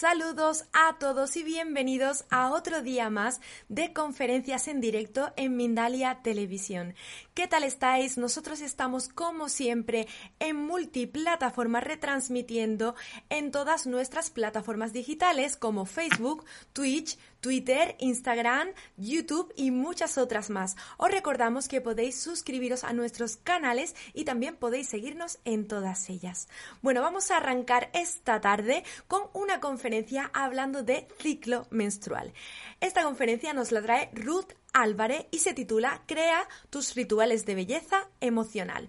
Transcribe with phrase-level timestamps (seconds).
[0.00, 6.20] saludos a todos y bienvenidos a otro día más de conferencias en directo en Mindalia
[6.22, 6.94] Televisión.
[7.34, 8.16] ¿Qué tal estáis?
[8.16, 10.08] Nosotros estamos como siempre
[10.38, 12.94] en multiplataformas retransmitiendo
[13.28, 20.76] en todas nuestras plataformas digitales como Facebook, Twitch, Twitter, Instagram, YouTube y muchas otras más.
[20.96, 26.48] Os recordamos que podéis suscribiros a nuestros canales y también podéis seguirnos en todas ellas.
[26.82, 32.32] Bueno, vamos a arrancar esta tarde con una conferencia hablando de ciclo menstrual.
[32.80, 38.08] Esta conferencia nos la trae Ruth Álvarez y se titula Crea tus rituales de belleza
[38.20, 38.88] emocional.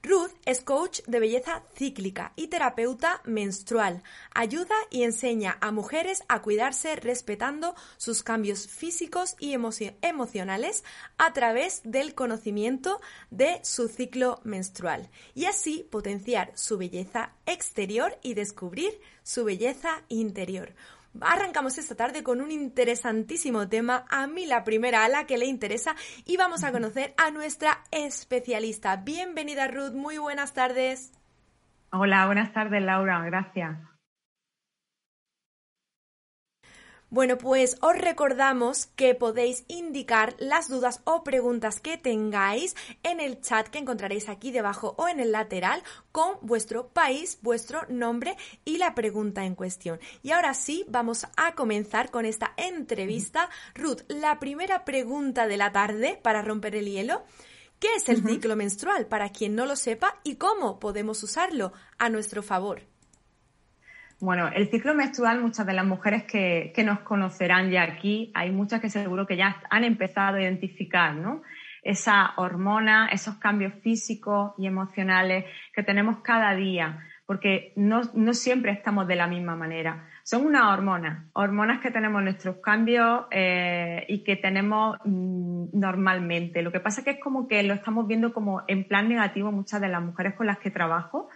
[0.00, 4.04] Ruth es coach de belleza cíclica y terapeuta menstrual.
[4.32, 10.84] Ayuda y enseña a mujeres a cuidarse respetando sus cambios físicos y emocionales
[11.18, 18.34] a través del conocimiento de su ciclo menstrual y así potenciar su belleza exterior y
[18.34, 20.74] descubrir su belleza interior.
[21.20, 25.46] Arrancamos esta tarde con un interesantísimo tema, a mí la primera a la que le
[25.46, 25.94] interesa,
[26.24, 28.96] y vamos a conocer a nuestra especialista.
[28.96, 31.12] Bienvenida Ruth, muy buenas tardes.
[31.90, 33.78] Hola, buenas tardes Laura, gracias.
[37.10, 43.40] Bueno, pues os recordamos que podéis indicar las dudas o preguntas que tengáis en el
[43.40, 48.36] chat que encontraréis aquí debajo o en el lateral con vuestro país, vuestro nombre
[48.66, 49.98] y la pregunta en cuestión.
[50.22, 53.48] Y ahora sí, vamos a comenzar con esta entrevista.
[53.74, 57.24] Ruth, la primera pregunta de la tarde para romper el hielo.
[57.80, 62.10] ¿Qué es el ciclo menstrual para quien no lo sepa y cómo podemos usarlo a
[62.10, 62.82] nuestro favor?
[64.20, 68.80] Bueno, el ciclo menstrual, muchas de las mujeres que, nos conocerán ya aquí, hay muchas
[68.80, 71.42] que seguro que ya han empezado a identificar, ¿no?
[71.84, 78.02] Esa hormona, esos cambios físicos y emocionales que tenemos cada día, porque no,
[78.34, 80.08] siempre estamos de la misma manera.
[80.24, 86.62] Son unas hormonas, hormonas que tenemos nuestros cambios eh, y que tenemos mm, normalmente.
[86.62, 89.52] Lo que pasa es que es como que lo estamos viendo como en plan negativo
[89.52, 91.28] muchas de las mujeres con las que trabajo.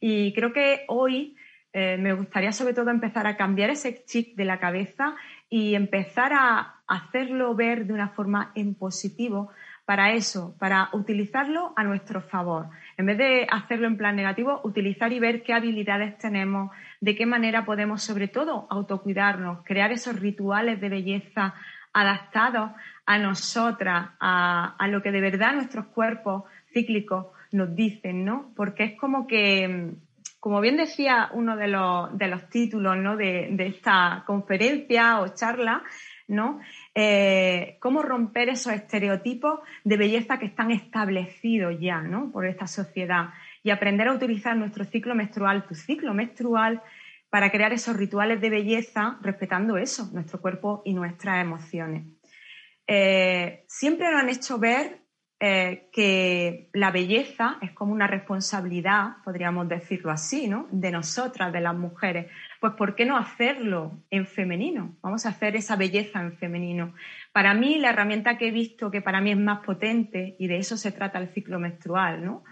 [0.00, 1.36] Y creo que hoy
[1.72, 5.14] eh, me gustaría sobre todo empezar a cambiar ese chip de la cabeza
[5.48, 9.50] y empezar a hacerlo ver de una forma en positivo
[9.86, 12.68] para eso, para utilizarlo a nuestro favor.
[12.96, 17.26] En vez de hacerlo en plan negativo, utilizar y ver qué habilidades tenemos, de qué
[17.26, 21.54] manera podemos sobre todo autocuidarnos, crear esos rituales de belleza
[21.92, 22.70] adaptados
[23.06, 28.52] a nosotras, a, a lo que de verdad nuestros cuerpos cíclicos nos dicen, ¿no?
[28.56, 29.94] Porque es como que
[30.42, 35.84] como bien decía uno de los, títulos de, esta conferencia o charla,
[36.26, 36.58] ¿no?
[36.96, 42.32] Eh, cómo romper esos estereotipos de belleza que están establecidos ya ¿no?
[42.32, 43.28] por esta sociedad
[43.62, 46.82] y aprender a utilizar nuestro ciclo menstrual, tu ciclo menstrual,
[47.30, 52.04] para crear esos rituales de belleza respetando eso, nuestro cuerpo y nuestras emociones.
[52.88, 55.01] Eh, siempre nos han hecho ver
[55.44, 60.68] eh, que la belleza es como una responsabilidad, podríamos decirlo así, ¿no?
[60.70, 62.30] De nosotras, de las mujeres.
[62.60, 64.94] Pues ¿por qué no hacerlo en femenino?
[65.02, 66.94] Vamos a hacer esa belleza en femenino.
[67.32, 70.58] Para mí, la herramienta que he visto que para mí es más potente, y de
[70.58, 72.44] eso se trata el ciclo menstrual, ¿no?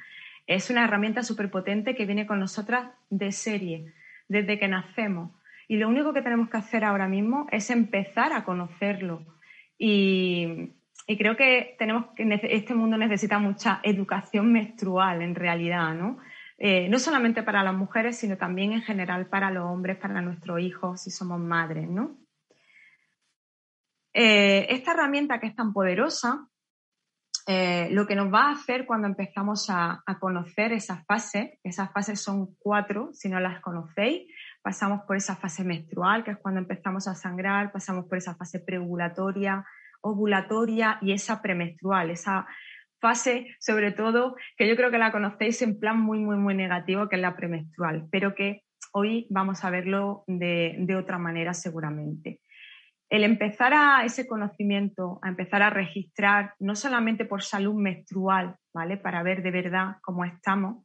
[0.48, 3.92] Es una herramienta súper potente que viene con nosotras de serie,
[4.26, 5.30] desde que nacemos.
[5.68, 9.22] Y lo único que tenemos que hacer ahora mismo es empezar a conocerlo.
[9.78, 10.72] Y,
[11.10, 16.18] y creo que tenemos este mundo necesita mucha educación menstrual en realidad, ¿no?
[16.56, 20.60] Eh, no solamente para las mujeres, sino también en general para los hombres, para nuestros
[20.60, 22.16] hijos, si somos madres, ¿no?
[24.12, 26.46] Eh, esta herramienta que es tan poderosa,
[27.48, 31.90] eh, lo que nos va a hacer cuando empezamos a, a, conocer esas fases, esas
[31.92, 36.60] fases son cuatro, si no las conocéis, pasamos por esa fase menstrual, que es cuando
[36.60, 39.66] empezamos a sangrar, pasamos por esa fase preovulatoria,
[40.02, 42.46] ovulatoria y esa premenstrual, esa
[43.00, 47.08] fase, sobre todo, que yo creo que la conocéis en plan muy, muy, muy negativo,
[47.08, 48.62] que es la premenstrual, pero que
[48.92, 52.40] hoy vamos a verlo de, otra manera seguramente.
[53.08, 58.96] El empezar a ese conocimiento, a empezar a registrar, no solamente por salud menstrual, ¿vale?
[58.98, 60.84] Para ver de verdad cómo estamos,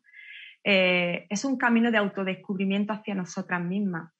[0.63, 4.11] eh, es un camino de autodescubrimiento hacia nosotras mismas.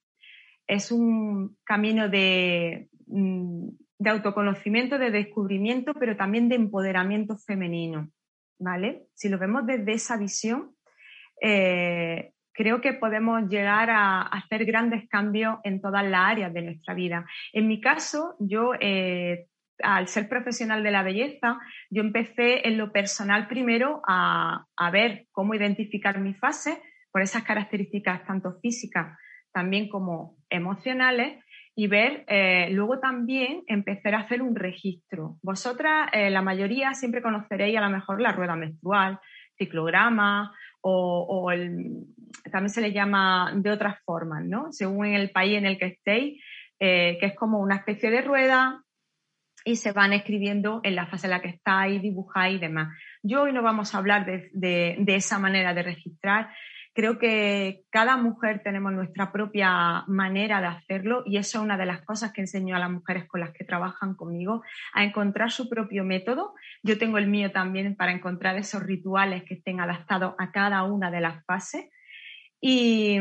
[0.68, 8.10] Es un camino de, mm, de autoconocimiento, de descubrimiento, pero también de empoderamiento femenino,
[8.60, 9.04] ¿vale?
[9.14, 10.76] Si lo vemos desde esa visión,
[11.42, 16.94] eh, creo que podemos llegar a, hacer grandes cambios en todas las áreas de nuestra
[16.94, 17.26] vida.
[17.54, 19.48] En mi caso, yo, eh,
[19.82, 21.60] al ser profesional de la belleza,
[21.90, 26.82] yo empecé en lo personal primero a, a ver cómo identificar mi fase
[27.12, 29.18] por esas características tanto físicas
[29.56, 31.42] también como emocionales
[31.78, 35.38] y ver, eh, luego también empezar a hacer un registro.
[35.42, 39.20] Vosotras, eh, la mayoría, siempre conoceréis a lo mejor la rueda menstrual,
[39.58, 41.52] ciclograma o,
[42.52, 44.72] también se le llama de otras formas, ¿no?
[44.72, 46.42] Según el país en el que estéis,
[46.80, 48.84] eh, que es como una especie de rueda
[49.66, 52.96] y se van escribiendo en la fase en la que estáis, dibujáis y demás.
[53.24, 56.50] Yo hoy no vamos a hablar de esa manera de registrar,
[56.96, 61.86] Creo que cada mujer tenemos nuestra propia manera de hacerlo y eso es una de
[61.86, 64.64] las cosas que enseño a las mujeres con las que trabajan conmigo,
[64.94, 66.54] a encontrar su propio método.
[66.84, 71.12] Yo tengo el mío también para encontrar esos rituales que estén adaptados a cada una
[71.12, 71.90] de las fases.
[72.62, 73.20] Y,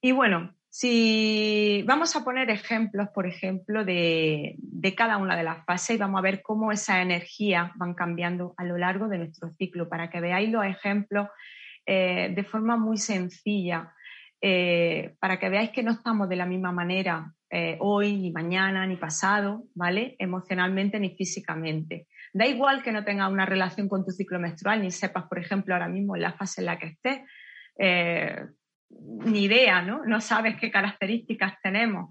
[0.00, 4.56] y bueno, si vamos a poner ejemplos, por ejemplo, de,
[4.96, 8.64] cada una de las fases y vamos a ver cómo esa energía van cambiando a
[8.64, 11.28] lo largo de nuestro ciclo, para que veáis los ejemplos
[11.84, 13.92] eh, de forma muy sencilla,
[14.40, 18.86] eh, para que veáis que no estamos de la misma manera eh, hoy, ni mañana,
[18.86, 20.16] ni pasado, ¿vale?
[20.18, 22.06] Emocionalmente ni físicamente.
[22.32, 25.74] Da igual que no tengas una relación con tu ciclo menstrual, ni sepas, por ejemplo,
[25.74, 27.20] ahora mismo en la fase en la que estés
[29.00, 30.04] ni idea, ¿no?
[30.04, 32.10] No sabes qué características tenemos.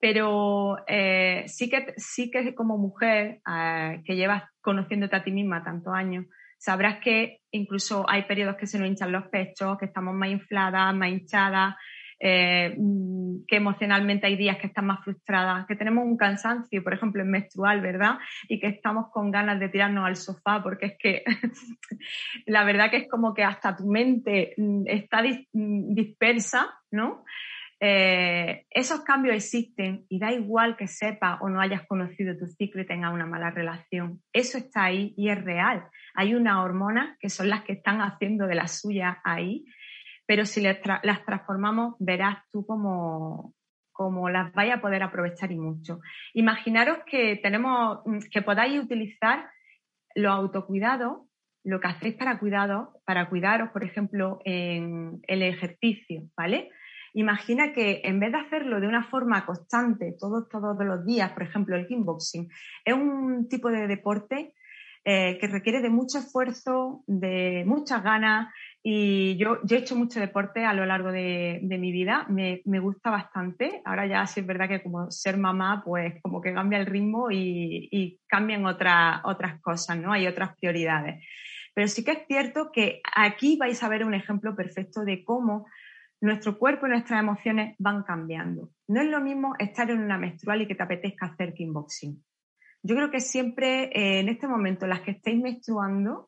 [0.00, 5.64] Pero eh, sí, que, sí que como mujer eh, que llevas conociéndote a ti misma
[5.64, 6.26] tantos años,
[6.56, 10.94] sabrás que incluso hay periodos que se nos hinchan los pechos, que estamos más infladas,
[10.94, 11.74] más hinchadas,
[12.20, 16.94] eh, mm, que emocionalmente hay días que están más frustradas, que tenemos un cansancio, por
[16.94, 18.18] ejemplo, en menstrual, ¿verdad?
[18.48, 21.24] Y que estamos con ganas de tirarnos al sofá, porque es que
[22.46, 27.24] la verdad que es como que hasta tu mente mm, está mm, dispersa, ¿no?
[27.80, 32.82] Eh, esos cambios existen y da igual que sepas o no hayas conocido tu ciclo
[32.82, 34.20] y tengas una mala relación.
[34.32, 35.84] Eso está ahí y es real.
[36.14, 39.64] Hay unas hormonas que son las que están haciendo de la suya ahí
[40.28, 43.54] pero si las, transformamos, verás tú cómo,
[44.28, 46.00] las vais a poder aprovechar y mucho.
[46.34, 49.48] Imaginaros que tenemos, que podáis utilizar
[50.14, 51.22] los autocuidados,
[51.64, 56.68] lo que hacéis para cuidados, para cuidaros, por ejemplo, en el ejercicio, ¿vale?
[57.14, 61.44] Imagina que en vez de hacerlo de una forma constante todos, todos los días, por
[61.44, 62.50] ejemplo, el kickboxing,
[62.84, 64.52] es un tipo de deporte
[65.10, 68.52] eh, que requiere de mucho esfuerzo, de muchas ganas.
[68.90, 73.82] Y yo, he hecho mucho deporte a lo largo de, mi vida, me, gusta bastante.
[73.84, 77.30] Ahora ya sí es verdad que como ser mamá, pues como que cambia el ritmo
[77.30, 80.10] y, cambian otras otras cosas, ¿no?
[80.10, 81.22] Hay otras prioridades.
[81.74, 85.66] Pero sí que es cierto que aquí vais a ver un ejemplo perfecto de cómo
[86.22, 88.70] nuestro cuerpo y nuestras emociones van cambiando.
[88.86, 92.24] No es lo mismo estar en una menstrual y que te apetezca hacer kickboxing.
[92.82, 96.27] Yo creo que siempre eh, en este momento, las que estéis menstruando,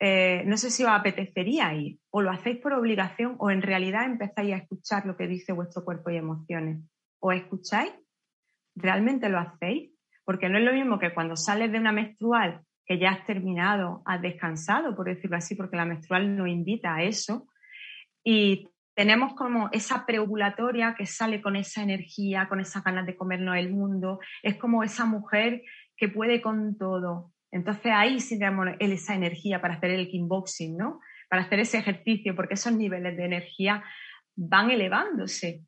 [0.00, 4.04] eh, no sé si os apetecería ir, o lo hacéis por obligación, o en realidad
[4.04, 6.80] empezáis a escuchar lo que dice vuestro cuerpo y emociones.
[7.20, 7.92] ¿O escucháis?
[8.74, 9.92] ¿Realmente lo hacéis?
[10.24, 14.02] Porque no es lo mismo que cuando sales de una menstrual que ya has terminado,
[14.04, 17.46] has descansado, por decirlo así, porque la menstrual nos invita a eso,
[18.22, 23.56] y tenemos como esa preovulatoria que sale con esa energía, con esas ganas de comernos
[23.56, 25.62] el mundo, es como esa mujer
[25.96, 27.32] que puede con todo.
[27.54, 30.98] Entonces ahí sí tenemos esa energía para hacer el kickboxing, ¿no?
[31.30, 33.84] Para hacer ese ejercicio, porque esos niveles de energía
[34.34, 35.62] van elevándose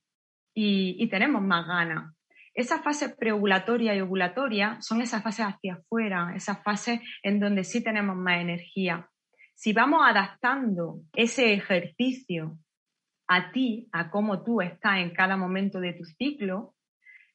[0.53, 2.13] y, tenemos más ganas.
[2.55, 7.85] Esas fases preovulatoria y ovulatoria son esas fases hacia afuera, esas fases en donde sí
[7.85, 9.09] tenemos más energía.
[9.55, 12.59] Si vamos adaptando ese ejercicio
[13.29, 16.75] a ti, a cómo tú estás en cada momento de tu ciclo,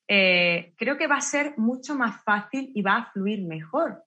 [0.10, 4.04] eh, creo que va a ser mucho más fácil y va a fluir mejor.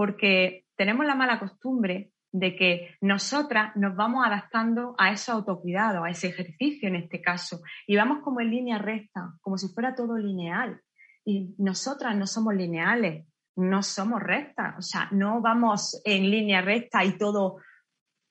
[0.00, 6.08] Porque tenemos la mala costumbre de que nosotras nos vamos adaptando a ese autocuidado, a
[6.08, 10.16] ese ejercicio en este caso, y vamos como en línea recta, como si fuera todo
[10.16, 10.80] lineal.
[11.22, 13.26] Y nosotras no somos lineales,
[13.56, 17.58] no somos rectas, o sea, no vamos en línea recta y todo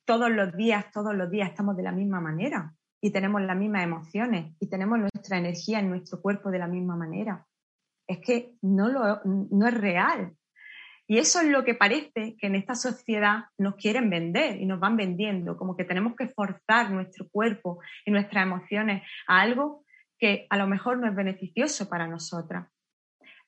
[0.05, 3.83] todos los días, todos los días estamos de la misma manera y tenemos las mismas
[3.83, 7.45] emociones y tenemos nuestra energía en nuestro cuerpo de la misma manera.
[8.07, 10.35] Es que no, lo, no es real.
[11.11, 14.79] Y eso es lo que parece que en esta sociedad nos quieren vender y nos
[14.79, 19.83] van vendiendo, como que tenemos que forzar nuestro cuerpo y nuestras emociones a algo
[20.19, 22.67] que a lo mejor no es beneficioso para nosotras.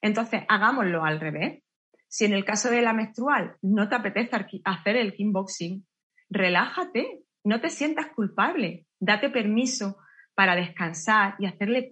[0.01, 1.61] Entonces, hagámoslo al revés.
[2.07, 5.85] Si en el caso de la menstrual no te apetece hacer el kickboxing,
[6.31, 9.97] relájate, no te sientas culpable, date permiso
[10.33, 11.91] para descansar y hacerle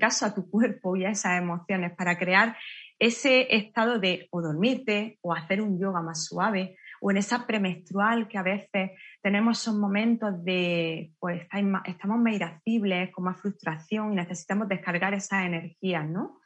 [0.00, 2.56] caso a tu cuerpo y a esas emociones, para crear
[2.98, 8.26] ese estado de o dormirte o hacer un yoga más suave o en esa premenstrual
[8.26, 11.46] que a veces tenemos esos momentos de, pues
[11.84, 16.40] estamos más irascibles, con más frustración y necesitamos descargar esas energías, ¿no?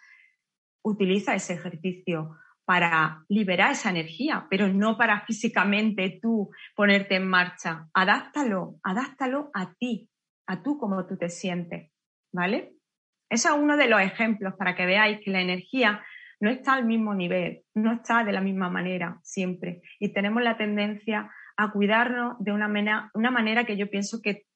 [0.82, 7.88] Utiliza ese ejercicio para liberar esa energía, pero no para físicamente tú ponerte en marcha.
[7.92, 10.08] Adáptalo, adáptalo a ti,
[10.46, 11.90] a tú como tú te sientes,
[12.32, 12.74] ¿vale?
[13.28, 16.02] Eso es uno de los ejemplos para que veáis que la energía
[16.40, 19.82] no está al mismo nivel, no está de la misma manera siempre.
[19.98, 24.46] Y tenemos la tendencia a cuidarnos de una manera, una manera que yo pienso que,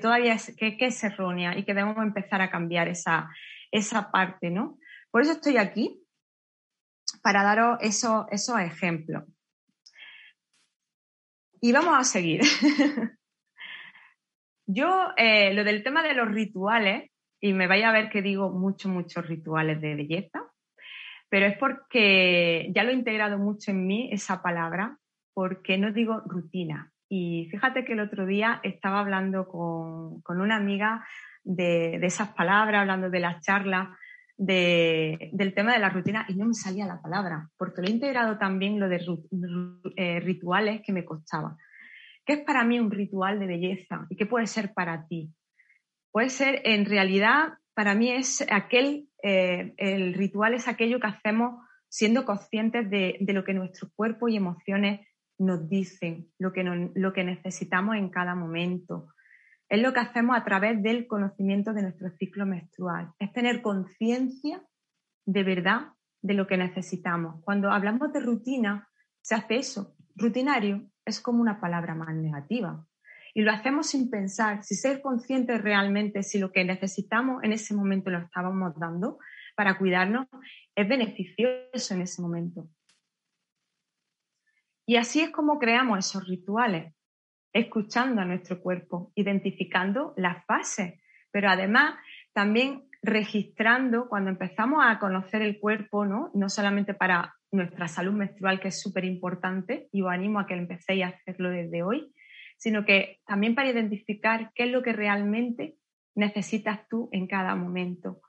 [0.00, 3.28] todavía es, que, es errónea y que debemos empezar a cambiar esa,
[3.72, 4.78] esa parte, ¿no?
[5.10, 6.00] Por eso estoy aquí,
[7.22, 9.24] para daros esos, esos ejemplos.
[11.60, 12.40] Y vamos a seguir.
[14.66, 18.50] yo, eh, lo del tema de los rituales, y me vaya a ver que digo
[18.50, 20.51] muchos, muchos rituales de belleza,
[21.32, 24.98] pero es porque ya lo he integrado mucho en mí esa palabra,
[25.32, 26.92] porque no digo rutina.
[27.08, 31.06] Y fíjate que el otro día estaba hablando con, una amiga
[31.42, 33.88] de, esas palabras, hablando de las charlas,
[34.36, 38.36] del tema de la rutina y no me salía la palabra, porque lo he integrado
[38.36, 39.00] también lo de
[39.96, 41.56] eh, rituales que me costaba.
[42.26, 45.32] ¿Qué es para mí un ritual de belleza y qué puede ser para ti?
[46.10, 51.64] Puede ser, en realidad, para mí es aquel eh, el ritual es aquello que hacemos
[51.88, 55.06] siendo conscientes de, lo que nuestro cuerpo y emociones
[55.38, 56.64] nos dicen, lo que,
[56.94, 59.08] lo que necesitamos en cada momento.
[59.68, 63.12] Es lo que hacemos a través del conocimiento de nuestro ciclo menstrual.
[63.18, 64.62] Es tener conciencia
[65.26, 67.42] de verdad de lo que necesitamos.
[67.44, 68.88] Cuando hablamos de rutina,
[69.20, 69.94] se hace eso.
[70.16, 72.86] Rutinario es como una palabra más negativa.
[73.34, 77.74] Y lo hacemos sin pensar, si ser conscientes realmente si lo que necesitamos en ese
[77.74, 79.18] momento lo estábamos dando
[79.56, 80.26] para cuidarnos,
[80.74, 82.68] es beneficioso en ese momento.
[84.86, 86.94] Y así es como creamos esos rituales,
[87.54, 91.94] escuchando a nuestro cuerpo, identificando las fases, pero además
[92.32, 96.30] también registrando cuando empezamos a conocer el cuerpo, ¿no?
[96.34, 100.54] No solamente para nuestra salud menstrual, que es súper importante, y os animo a que
[100.54, 102.11] empecéis a hacerlo desde hoy,
[102.62, 105.74] sino que también para identificar qué es lo que realmente
[106.14, 108.20] necesitas tú en cada momento.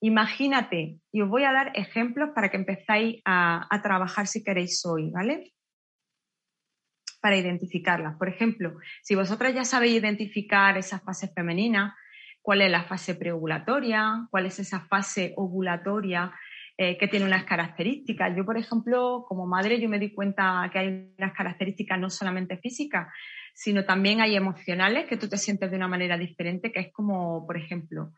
[0.00, 5.12] Imagínate, y os voy a dar ejemplos para que empezáis a, trabajar si queréis hoy,
[5.12, 5.52] ¿vale?
[7.20, 8.16] Para identificarlas.
[8.16, 11.94] Por ejemplo, si vosotras ya sabéis identificar esas fases femeninas,
[12.40, 16.32] cuál es la fase preovulatoria, cuál es esa fase ovulatoria
[16.76, 18.36] eh, que tiene unas características.
[18.36, 22.56] Yo, por ejemplo, como madre, yo me di cuenta que hay unas características no solamente
[22.56, 23.06] físicas,
[23.52, 27.46] sino también hay emocionales que tú te sientes de una manera diferente, que es como,
[27.46, 28.12] por ejemplo,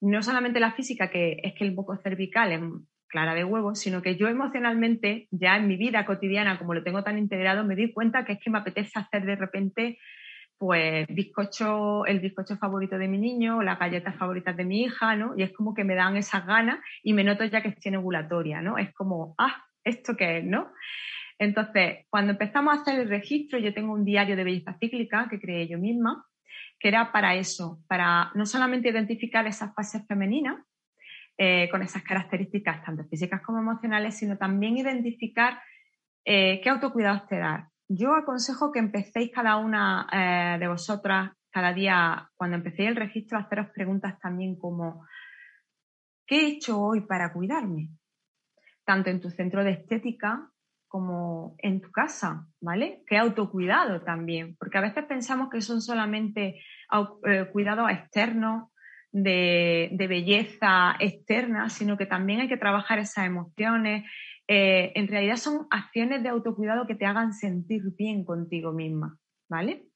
[0.00, 2.60] no solamente la física, que es que el boco cervical es
[3.08, 7.02] clara de huevo, sino que yo emocionalmente, ya en mi vida cotidiana, como lo tengo
[7.02, 9.98] tan integrado, me di cuenta que es que me apetece hacer de repente
[10.60, 15.32] pues bizcocho, el bizcocho favorito de mi niño las galletas favoritas de mi hija, ¿no?
[15.34, 18.60] Y es como que me dan esas ganas y me noto ya que estoy ovulatoria,
[18.60, 18.76] ¿no?
[18.76, 20.70] Es como, ah, ¿esto qué es, no?
[21.40, 25.40] Entonces, cuando empezamos a hacer el registro, yo tengo un diario de belleza cíclica que
[25.40, 26.26] creé yo misma,
[26.78, 30.62] que era para eso, para no solamente identificar esas fases femeninas,
[31.38, 35.58] eh, con esas características tanto físicas como emocionales, sino también identificar
[36.26, 37.68] eh, qué autocuidados te dar.
[37.88, 43.38] Yo aconsejo que empecéis cada una eh, de vosotras, cada día, cuando empecéis el registro,
[43.38, 45.06] a haceros preguntas también como,
[46.26, 47.88] ¿qué he hecho hoy para cuidarme?
[48.84, 50.50] Tanto en tu centro de estética
[50.90, 53.04] como en tu casa, ¿vale?
[53.06, 56.60] Que autocuidado también, porque a veces pensamos que son solamente
[57.26, 58.70] eh, cuidados externos,
[59.12, 64.04] de, belleza externa, sino que también hay que trabajar esas emociones.
[64.48, 69.16] Eh, en realidad son acciones de autocuidado que te hagan sentir bien contigo misma,
[69.48, 69.86] ¿vale?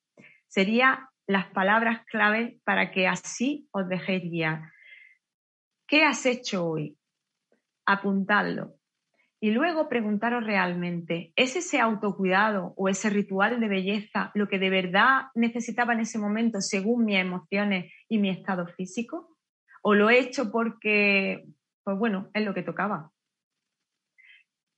[0.46, 4.70] Serían las palabras clave para que así os dejéis guiar.
[5.86, 6.96] ¿Qué has hecho hoy?
[7.86, 8.76] Apuntadlo.
[9.44, 14.70] Y luego preguntaros realmente, ¿es ese autocuidado o ese ritual de belleza lo que de
[14.70, 19.36] verdad necesitaba en ese momento según mis emociones y mi estado físico?
[19.82, 21.44] ¿O lo he hecho porque,
[21.82, 23.10] pues bueno, es lo que tocaba?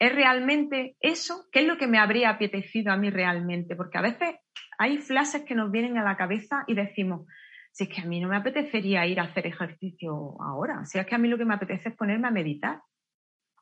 [0.01, 1.47] ¿Es realmente eso?
[1.53, 3.77] ¿Qué es lo que me habría apetecido a mí realmente?
[3.77, 4.35] Porque a veces
[4.79, 7.25] hay frases que nos vienen a la cabeza y decimos,
[7.71, 11.07] si es que a mí no me apetecería ir a hacer ejercicio ahora, si es
[11.07, 12.81] que a mí lo que me apetece es ponerme a meditar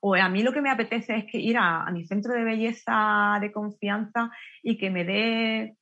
[0.06, 3.38] o a mí lo que me apetece es que ir a, mi centro de belleza
[3.40, 4.30] de confianza
[4.62, 5.76] y que me dé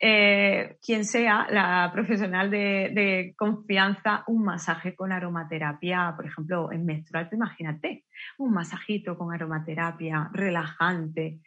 [0.00, 7.28] eh, quien sea la profesional de, confianza, un masaje con aromaterapia, por ejemplo, en menstrual,
[7.32, 8.06] imagínate,
[8.38, 11.40] un masajito con aromaterapia relajante,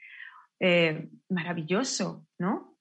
[0.59, 2.75] eh, maravilloso, ¿no?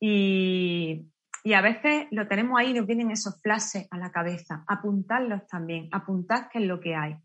[0.00, 1.10] Y,
[1.44, 5.90] y, a veces lo tenemos ahí nos vienen esos flashes a la cabeza, apuntarlos también,
[5.92, 7.16] apuntad qué es lo que hay.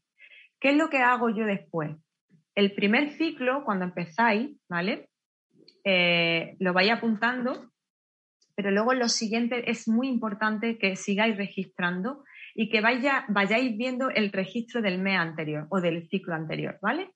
[0.62, 1.98] ¿Qué es lo que hago yo después?
[2.54, 5.10] El primer ciclo, cuando empezáis, ¿vale?
[5.84, 7.72] Eh, lo vais apuntando,
[8.56, 14.32] pero luego lo siguiente es muy importante que sigáis registrando y que vayáis viendo el
[14.32, 17.10] registro del mes anterior o del ciclo anterior, ¿vale?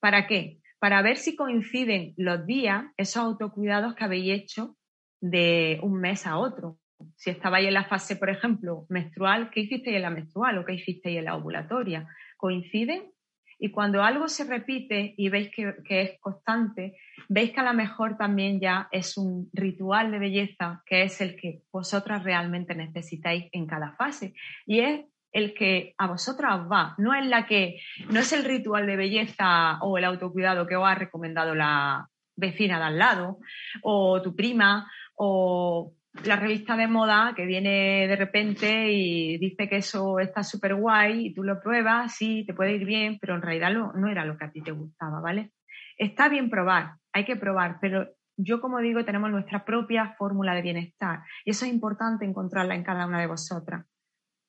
[0.00, 0.58] ¿Para qué?
[0.80, 4.76] Para ver si coinciden los días, esos autocuidados que habéis hecho
[5.20, 6.78] de un mes a otro.
[7.16, 10.74] Si estabais en la fase, por ejemplo, menstrual, ¿qué hicisteis en la menstrual o qué
[10.74, 12.08] hicisteis en la ovulatoria?
[12.40, 13.12] ¿Coinciden?
[13.58, 16.96] Y cuando algo se repite y veis que, es constante,
[17.28, 21.36] veis que a lo mejor también ya es un ritual de belleza que es el
[21.36, 24.32] que vosotras realmente necesitáis en cada fase.
[24.64, 28.44] Y es el que a vosotras os va, no es la que, no es el
[28.44, 33.38] ritual de belleza o el autocuidado que os ha recomendado la vecina de al lado,
[33.82, 35.92] o tu prima, o
[36.24, 41.26] la revista de moda que viene de repente y dice que eso está súper guay
[41.26, 44.36] y tú lo pruebas, sí, te puede ir bien, pero en realidad no era lo
[44.36, 45.52] que a ti te gustaba, ¿vale?
[45.96, 50.62] Está bien probar, hay que probar, pero yo como digo, tenemos nuestra propia fórmula de
[50.62, 53.86] bienestar y eso es importante encontrarla en cada una de vosotras.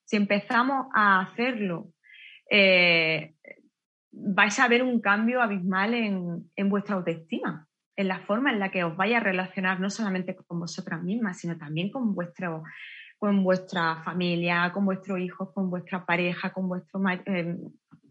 [0.06, 1.92] Si empezamos a hacerlo,
[2.50, 3.36] eh,
[4.12, 8.84] vais a ver un cambio abismal en vuestra autoestima en la forma en la que
[8.84, 12.64] os vaya a relacionar no solamente con vosotras mismas, sino también con vuestro
[13.18, 17.56] con vuestra familia, con vuestros hijos, con vuestra pareja, con vuestro eh,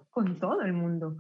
[0.09, 1.17] con todo el mundo.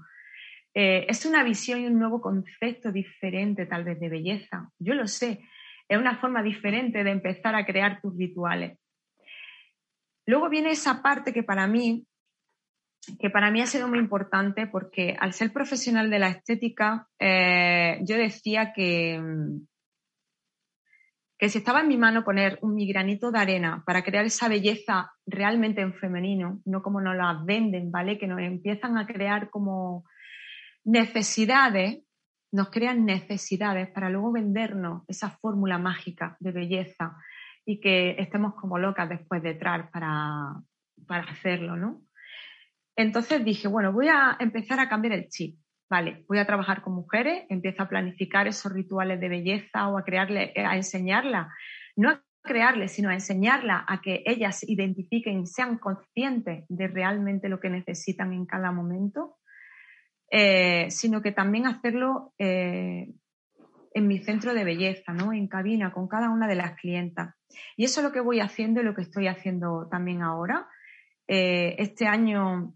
[0.72, 4.70] Eh, es una visión y un nuevo concepto diferente tal vez de belleza.
[4.78, 5.40] Yo lo sé.
[5.88, 8.78] Es una forma diferente de empezar a crear tus rituales.
[10.24, 12.06] Luego viene esa parte que para mí
[13.18, 17.98] que para mí ha sido muy importante porque al ser profesional de la estética, eh,
[18.02, 19.20] yo decía que,
[21.38, 25.12] que si estaba en mi mano poner un granito de arena para crear esa belleza
[25.26, 28.18] realmente en femenino, no como nos la venden, ¿vale?
[28.18, 30.04] Que nos empiezan a crear como
[30.84, 32.02] necesidades,
[32.52, 37.16] nos crean necesidades para luego vendernos esa fórmula mágica de belleza
[37.64, 40.54] y que estemos como locas después detrás para,
[41.06, 42.02] para hacerlo, ¿no?
[42.96, 45.58] Entonces dije, bueno, voy a empezar a cambiar el chip.
[45.88, 50.04] Vale, voy a trabajar con mujeres, empiezo a planificar esos rituales de belleza o a
[50.04, 51.52] crearle, a enseñarla,
[51.96, 57.58] no a crearles, sino a enseñarla a que ellas identifiquen, sean conscientes de realmente lo
[57.58, 59.38] que necesitan en cada momento,
[60.30, 63.12] eh, sino que también hacerlo eh,
[63.92, 65.32] en mi centro de belleza, ¿no?
[65.32, 67.34] En cabina, con cada una de las clientas.
[67.76, 70.68] Y eso es lo que voy haciendo y lo que estoy haciendo también ahora.
[71.26, 72.74] Eh, este año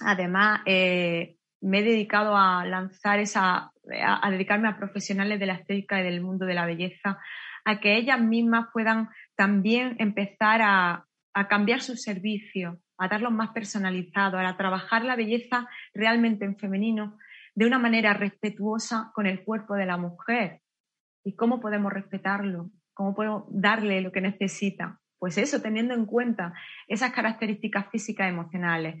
[0.00, 3.72] Además, eh, me he dedicado a lanzar esa,
[4.04, 7.18] a, dedicarme a profesionales de la estética y del mundo de la belleza,
[7.64, 11.06] a que ellas mismas puedan también empezar a,
[11.48, 17.16] cambiar sus servicios, a darlos más personalizados, a trabajar la belleza realmente en femenino
[17.54, 20.60] de una manera respetuosa con el cuerpo de la mujer.
[21.24, 22.70] ¿Y cómo podemos respetarlo?
[22.92, 25.00] ¿Cómo podemos darle lo que necesita?
[25.18, 26.52] Pues eso, teniendo en cuenta
[26.86, 28.96] esas características físicas y emocionales,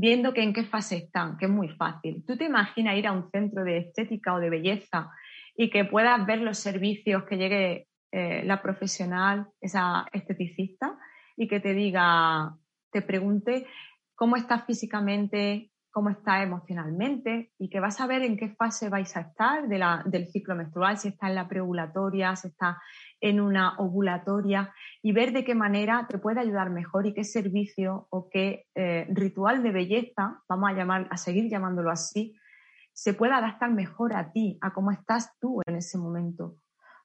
[0.00, 2.24] viendo que en qué fase están, que es muy fácil.
[2.24, 5.10] Tú te imaginas ir a un centro de estética o de belleza
[5.56, 10.96] y que puedas ver los servicios que llegue eh, la profesional, esa esteticista,
[11.36, 12.54] y que te diga,
[12.92, 13.66] te pregunte
[14.14, 19.16] cómo estás físicamente, cómo estás emocionalmente y que vas a ver en qué fase vais
[19.16, 22.80] a estar del ciclo menstrual, si está en la preovulatoria, si está
[23.20, 28.06] en una ovulatoria y ver de qué manera te puede ayudar mejor y qué servicio
[28.10, 32.36] o qué eh, ritual de belleza, vamos a, llamar, a seguir llamándolo así,
[32.92, 36.56] se puede adaptar mejor a ti, a cómo estás tú en ese momento.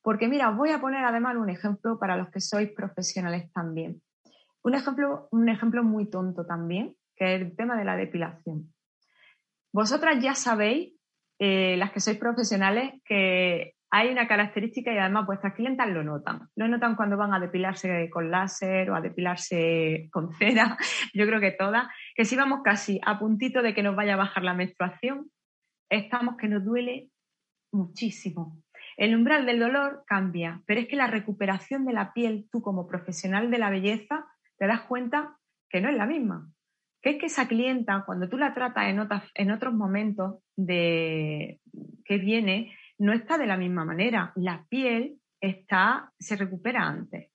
[0.01, 4.01] Porque mira, voy a poner además un ejemplo para los que sois profesionales también.
[4.63, 8.73] Un ejemplo, un ejemplo muy tonto también, que es el tema de la depilación.
[9.71, 10.93] Vosotras ya sabéis,
[11.39, 16.49] eh, las que sois profesionales, que hay una característica y además vuestras clientas lo notan.
[16.55, 20.77] Lo notan cuando van a depilarse con láser o a depilarse con cera,
[21.13, 24.17] yo creo que todas, que si vamos casi a puntito de que nos vaya a
[24.17, 25.29] bajar la menstruación,
[25.91, 27.11] estamos que nos duele
[27.71, 28.57] muchísimo.
[28.97, 32.87] El umbral del dolor cambia, pero es que la recuperación de la piel, tú como
[32.87, 34.25] profesional de la belleza,
[34.57, 35.37] te das cuenta
[35.69, 36.51] que no es la misma.
[36.99, 41.59] Que es que esa clienta, cuando tú la tratas en, en otros momentos de
[42.05, 44.31] que viene, no está de la misma manera.
[44.37, 47.29] La piel está, se recupera antes.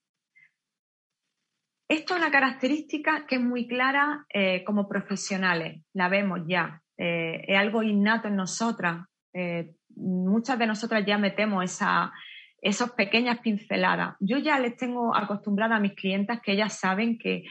[1.87, 7.45] Esto es una característica que es muy clara eh, como profesionales, la vemos ya, eh,
[7.47, 9.07] es algo innato en nosotras.
[9.35, 12.13] Eh, muchas de nosotras ya metemos esa,
[12.63, 14.17] esas pequeñas pinceladas.
[14.21, 17.45] Yo ya les tengo acostumbrada a mis clientas que ellas saben que,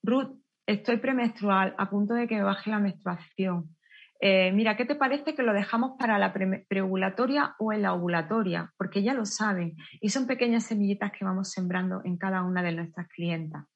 [0.00, 3.76] Ruth, estoy premenstrual, a punto de que baje la menstruación.
[4.20, 8.72] Mira, ¿qué te parece que lo dejamos para la preovulatoria o en la ovulatoria?
[8.78, 12.72] Porque ya lo saben y son pequeñas semillitas que vamos sembrando en cada una de
[12.72, 13.66] nuestras clientas.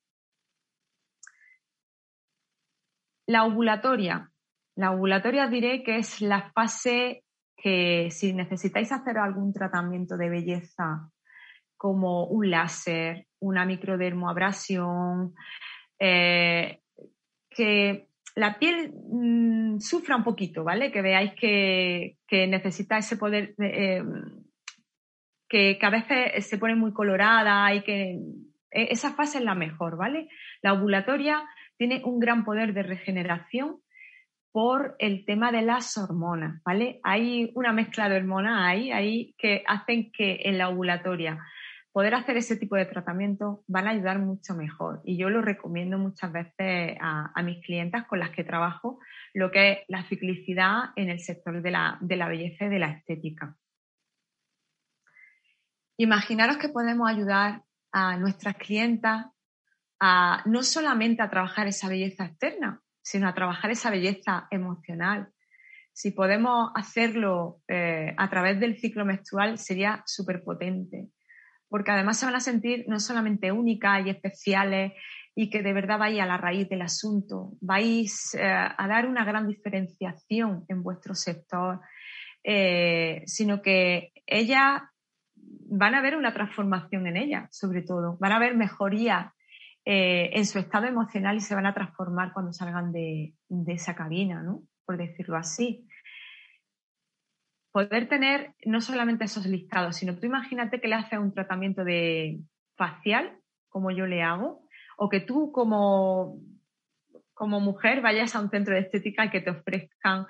[3.26, 4.30] La ovulatoria.
[4.74, 7.24] La ovulatoria diré que es la fase
[7.54, 11.10] que si necesitáis hacer algún tratamiento de belleza
[11.76, 15.34] como un láser, una microdermoabrasión,
[15.98, 16.80] eh,
[17.50, 20.92] que la piel mm, sufra un poquito, ¿vale?
[20.92, 24.02] Que veáis que, necesita ese poder, eh,
[25.48, 28.18] que, a veces se pone muy colorada y que
[28.70, 30.28] e, esa fase es la mejor, ¿vale?
[30.62, 31.42] La ovulatoria
[31.76, 33.80] tiene un gran poder de regeneración
[34.52, 37.00] por el tema de las hormonas, ¿vale?
[37.02, 41.38] Hay una mezcla de hormonas ahí, ahí que hacen que en la ovulatoria
[41.98, 45.02] poder hacer ese tipo de tratamiento van a ayudar mucho mejor.
[45.04, 49.00] Y yo lo recomiendo muchas veces a, mis clientas con las que trabajo,
[49.34, 52.78] lo que es la ciclicidad en el sector de la, de la belleza y de
[52.78, 53.56] la estética.
[55.96, 59.26] Imaginaros que podemos ayudar a nuestras clientas
[60.46, 65.32] no solamente a trabajar esa belleza externa, sino a trabajar esa belleza emocional.
[65.92, 71.08] Si podemos hacerlo eh, a través del ciclo menstrual sería súper potente,
[71.68, 74.92] porque además se van a sentir no solamente únicas y especiales
[75.34, 79.24] y que de verdad vais a la raíz del asunto, vais eh, a dar una
[79.24, 81.80] gran diferenciación en vuestro sector,
[82.42, 84.82] eh, sino que ellas
[85.36, 89.34] van a ver una transformación en ella, sobre todo, van a ver mejoría
[89.84, 93.34] eh, en su estado emocional y se van a transformar cuando salgan de,
[93.68, 94.44] esa cabina.
[94.84, 95.86] Por decirlo así.
[97.72, 102.40] Poder tener no solamente esos listados, sino tú imagínate que le haces un tratamiento de
[102.76, 106.40] facial, como yo le hago, o que tú como,
[107.34, 110.26] como mujer vayas a un centro de estética y que te ofrezcan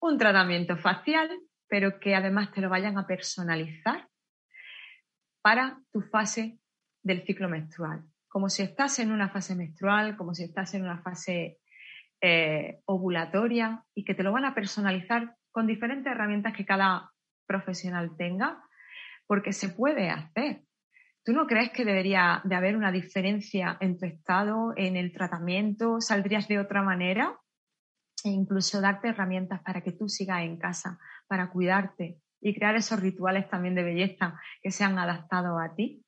[0.00, 1.30] un tratamiento facial,
[1.68, 4.08] pero que además te lo vayan a personalizar
[5.42, 6.58] para tu fase
[7.02, 8.04] del ciclo menstrual.
[8.28, 11.58] Como si estás en una fase menstrual, como si estás en una fase
[12.20, 17.10] eh, ovulatoria y que te lo van a personalizar con diferentes herramientas que cada
[17.46, 18.62] profesional tenga,
[19.26, 20.64] porque se puede hacer.
[21.24, 26.02] ¿Tú no crees que debería de haber una diferencia en tu estado, en el tratamiento?
[26.02, 27.38] ¿Saldrías de otra manera?
[28.22, 33.00] E incluso darte herramientas para que tú sigas en casa, para cuidarte y crear esos
[33.00, 36.04] rituales también de belleza que sean adaptados a ti.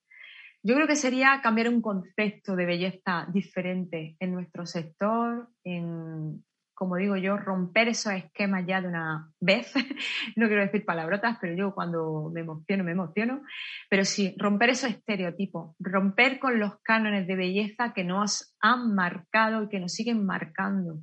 [0.62, 6.44] Yo creo que sería cambiar un concepto de belleza diferente en nuestro sector, en,
[6.79, 9.75] como digo yo, romper esos esquemas ya de una vez.
[10.37, 13.43] no quiero decir palabrotas, pero yo cuando me emociono, me emociono.
[13.91, 19.64] Pero sí, romper esos estereotipos, romper con los cánones de belleza que nos han marcado
[19.64, 21.01] y que nos siguen marcando.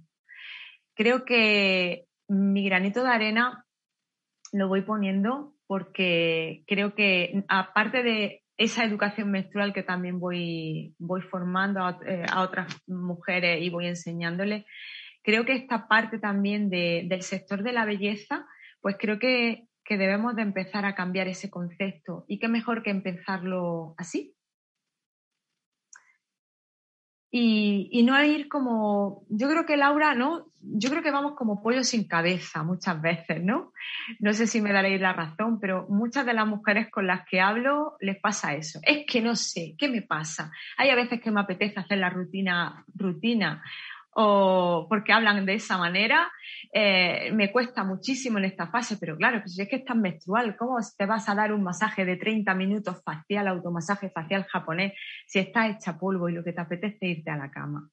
[0.95, 3.65] Creo que mi granito de arena
[4.53, 10.95] lo voy poniendo porque creo que aparte de esa educación menstrual que también voy,
[11.29, 14.63] formando eh, a, otras mujeres y voy enseñándoles.
[15.25, 18.45] Creo que esta parte también del sector de la belleza,
[18.79, 22.91] pues creo que, que debemos de empezar a cambiar ese concepto y qué mejor que
[22.91, 24.35] empezarlo así,
[27.37, 30.45] y, no ir como, yo creo que Laura, ¿no?
[30.61, 33.73] Yo creo que vamos como pollo sin cabeza muchas veces, ¿no?
[34.19, 37.41] No sé si me daréis la razón, pero muchas de las mujeres con las que
[37.41, 38.79] hablo les pasa eso.
[38.83, 40.49] Es que no sé, ¿qué me pasa?
[40.77, 43.61] Hay a veces que me apetece hacer la rutina, rutina
[44.17, 46.31] o porque hablan de esa manera,
[46.73, 50.55] eh, me cuesta muchísimo en esta fase, pero claro, pues si es que estás menstrual,
[50.55, 54.93] ¿cómo te vas a dar un masaje de 30 minutos facial, automasaje facial japonés,
[55.27, 57.89] si estás hecha polvo y lo que te apetece irte a la cama?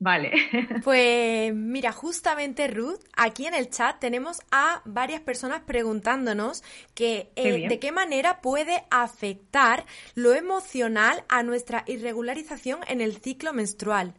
[0.00, 0.32] Vale.
[0.82, 7.68] Pues mira, justamente Ruth, aquí en el chat tenemos a varias personas preguntándonos que eh,
[7.68, 9.84] de qué manera puede afectar
[10.16, 14.14] lo emocional a nuestra irregularización en el ciclo menstrual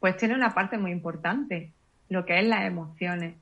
[0.00, 1.74] pues tiene una parte muy importante,
[2.08, 3.36] lo que es las emociones.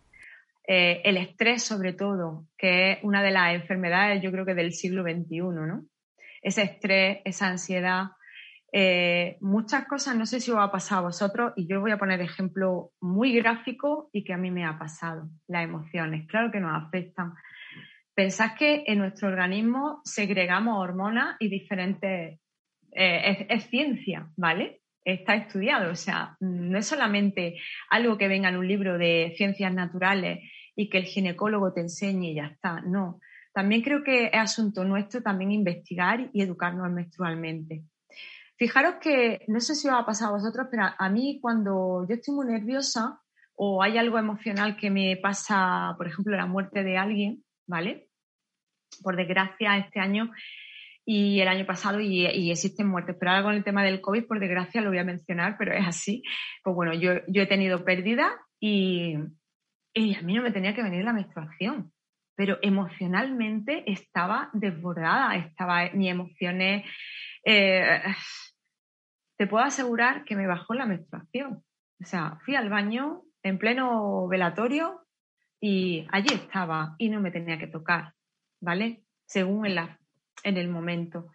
[0.66, 4.74] Eh, el estrés, sobre todo, que es una de las enfermedades, yo creo que del
[4.74, 5.84] siglo XXI, ¿no?
[6.42, 8.08] Ese estrés, esa ansiedad,
[8.70, 11.98] eh, muchas cosas, no sé si os ha pasado a vosotros, y yo voy a
[11.98, 16.60] poner ejemplo muy gráfico y que a mí me ha pasado, las emociones, claro que
[16.60, 17.32] nos afectan,
[18.18, 22.40] Pensad que en nuestro organismo segregamos hormonas y diferentes...
[22.90, 24.77] Eh, es, ciencia, ¿vale?
[25.08, 29.72] Está estudiado, o sea, no es solamente algo que venga en un libro de ciencias
[29.72, 30.40] naturales
[30.76, 33.18] y que el ginecólogo te enseñe y ya está, no.
[33.54, 37.84] También creo que es asunto nuestro también investigar y educarnos menstrualmente.
[38.56, 42.14] Fijaros que, no sé si os ha pasado a vosotros, pero a mí cuando yo
[42.14, 43.20] estoy muy nerviosa
[43.54, 48.08] o hay algo emocional que me pasa, por ejemplo, la muerte de alguien, ¿vale?
[49.02, 50.30] por desgracia, este año
[51.10, 53.16] y el año pasado y, existen muertes.
[53.18, 55.86] Pero ahora con el tema del COVID, por desgracia, lo voy a mencionar, pero es
[55.86, 56.22] así.
[56.62, 61.14] Pues bueno, yo, he tenido pérdida y, a mí no me tenía que venir la
[61.14, 61.94] menstruación,
[62.36, 66.84] pero emocionalmente estaba desbordada, estaba mis emociones...
[67.42, 68.02] Eh,
[69.38, 71.64] te puedo asegurar que me bajó la menstruación.
[72.02, 75.06] O sea, fui al baño en pleno velatorio
[75.58, 78.12] y allí estaba y no me tenía que tocar.
[78.60, 79.04] ¿vale?
[79.26, 79.97] Según en,
[80.42, 81.30] en el momento.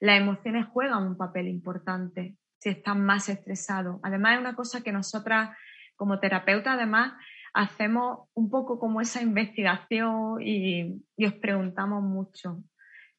[0.00, 4.00] Las emociones juegan un papel importante si están más estresados.
[4.02, 5.50] Además, es una cosa que nosotras,
[5.96, 7.14] como terapeutas, además,
[7.54, 12.62] hacemos un poco como esa investigación y, os preguntamos mucho.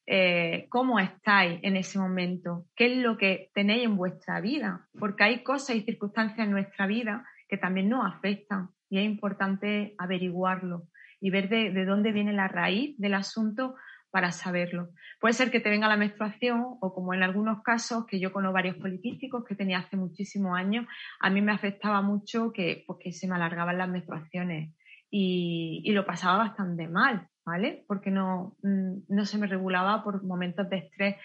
[0.06, 5.22] Eh, cómo estáis en ese momento, qué es lo que tenéis en vuestra vida, porque
[5.22, 10.88] hay cosas y circunstancias en nuestra vida que también nos afectan y es importante averiguarlo
[11.20, 13.76] y ver de, dónde viene la raíz del asunto
[14.10, 14.88] para saberlo.
[15.20, 18.50] Puede ser que te venga la menstruación o como en algunos casos que yo con
[18.52, 20.86] varios poliquísticos que tenía hace muchísimos años,
[21.20, 24.74] a mí me afectaba mucho que, porque se me alargaban las menstruaciones
[25.10, 27.84] y, lo pasaba bastante mal, ¿vale?
[27.86, 31.16] Porque no, mm, no se me regulaba por momentos de estrés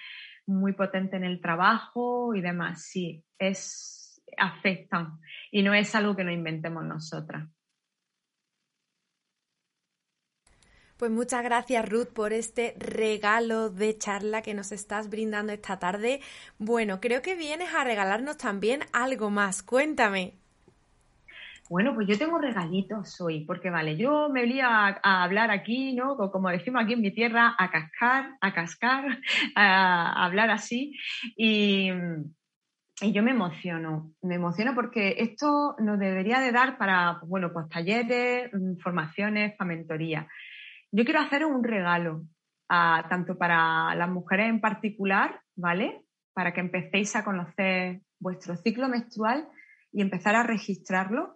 [0.48, 2.84] muy potente en el trabajo y demás.
[2.84, 5.20] Sí, es, afectan
[5.52, 7.48] y no es algo que nos inventemos nosotras.
[10.98, 16.22] Pues muchas gracias Ruth por este regalo de charla que nos estás brindando esta tarde.
[16.58, 19.62] Bueno, creo que vienes a regalarnos también algo más.
[19.62, 20.36] Cuéntame.
[21.70, 26.16] Bueno, pues yo tengo regalitos hoy, porque vale, yo me voy a, hablar aquí, ¿no?
[26.16, 29.20] Como decimos aquí en mi tierra, a cascar, a cascar,
[29.56, 30.96] a, hablar así.
[31.36, 31.90] Y,
[33.02, 37.68] y yo me emociono, me emociono porque esto nos debería de dar para, bueno, pues
[37.68, 40.28] talleres, mm, formaciones, para mentoría.
[40.92, 42.24] Yo quiero hacer un regalo,
[42.68, 46.02] tanto para las mujeres en particular, ¿vale?
[46.34, 49.48] Para que empecéis a conocer vuestro ciclo menstrual
[49.92, 51.36] y empezar a registrarlo,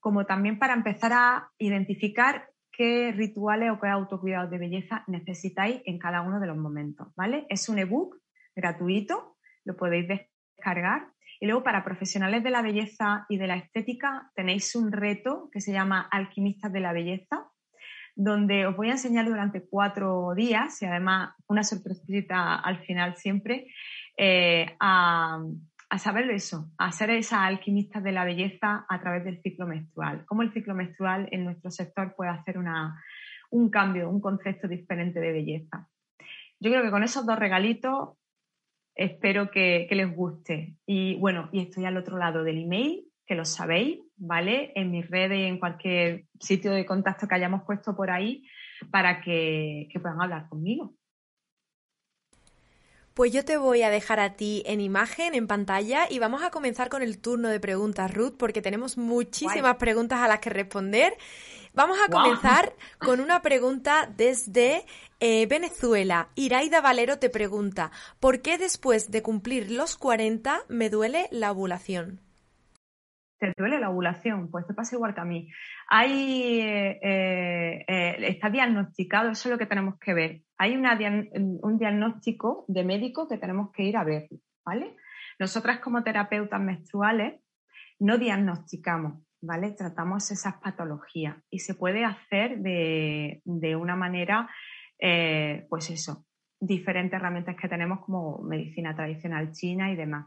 [0.00, 5.98] como también para empezar a identificar qué rituales o qué autocuidados de belleza necesitáis en
[5.98, 7.46] cada uno de los momentos, ¿vale?
[7.48, 8.16] Es un ebook
[8.56, 11.12] gratuito, lo podéis descargar.
[11.38, 15.60] Y luego para profesionales de la belleza y de la estética tenéis un reto que
[15.60, 17.48] se llama Alquimistas de la Belleza,
[18.14, 23.68] donde os voy a enseñar durante cuatro días y además una sorpresita al final siempre
[24.16, 25.42] eh, a,
[25.98, 30.24] saber eso, a ser esa alquimista de la belleza a través del ciclo menstrual.
[30.26, 32.56] Cómo el ciclo menstrual en nuestro sector puede hacer
[33.50, 35.88] un cambio, un concepto diferente de belleza.
[36.60, 38.10] Yo creo que con esos dos regalitos
[38.94, 40.76] espero que les guste.
[40.86, 44.72] Y bueno, y estoy al otro lado del email, que lo sabéis, ¿vale?
[44.74, 48.44] En mis redes y en cualquier sitio de contacto que hayamos puesto por ahí
[48.90, 50.94] para que, puedan hablar conmigo.
[53.14, 56.50] Pues yo te voy a dejar a ti en imagen, en pantalla, y vamos a
[56.50, 61.12] comenzar con el turno de preguntas, Ruth, porque tenemos muchísimas preguntas a las que responder.
[61.74, 64.84] Vamos a comenzar con una pregunta desde
[65.20, 66.28] eh, Venezuela.
[66.34, 72.31] Iraida Valero te pregunta, ¿por qué después de cumplir los 40 me duele la ovulación?
[73.42, 74.52] ¿Te duele la ovulación?
[74.52, 75.50] Pues te pasa igual que a mí.
[75.88, 80.42] Hay, eh, eh, está diagnosticado, eso es lo que tenemos que ver.
[80.58, 84.28] Hay un diagnóstico de médico que tenemos que ir a ver,
[84.64, 84.94] ¿vale?
[85.40, 87.40] Nosotras como terapeutas menstruales
[87.98, 89.72] no diagnosticamos, ¿vale?
[89.72, 93.42] Tratamos esas patologías y se puede hacer de,
[93.74, 94.48] una manera,
[95.00, 96.26] eh, pues eso,
[96.60, 100.26] diferentes herramientas que tenemos como medicina tradicional china y demás.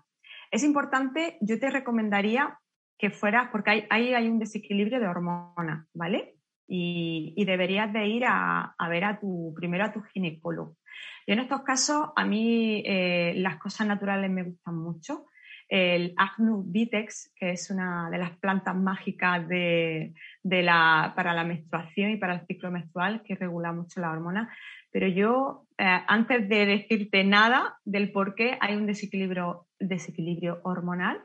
[0.51, 2.59] Es importante, yo te recomendaría
[2.97, 6.35] que fuera, porque ahí hay, un desequilibrio de hormonas, ¿vale?
[6.67, 10.77] Y, deberías de ir a, ver a tu, primero a tu ginecólogo.
[11.25, 15.25] Y en estos casos, a mí eh, las cosas naturales me gustan mucho.
[15.67, 22.11] El Agnu Vitex, que es una de las plantas mágicas de, la, para la menstruación
[22.11, 24.55] y para el ciclo menstrual, que regula mucho la hormona.
[24.95, 31.19] Pero yo, eh, antes de decirte nada del por qué hay un desequilibrio desequilibrio hormonal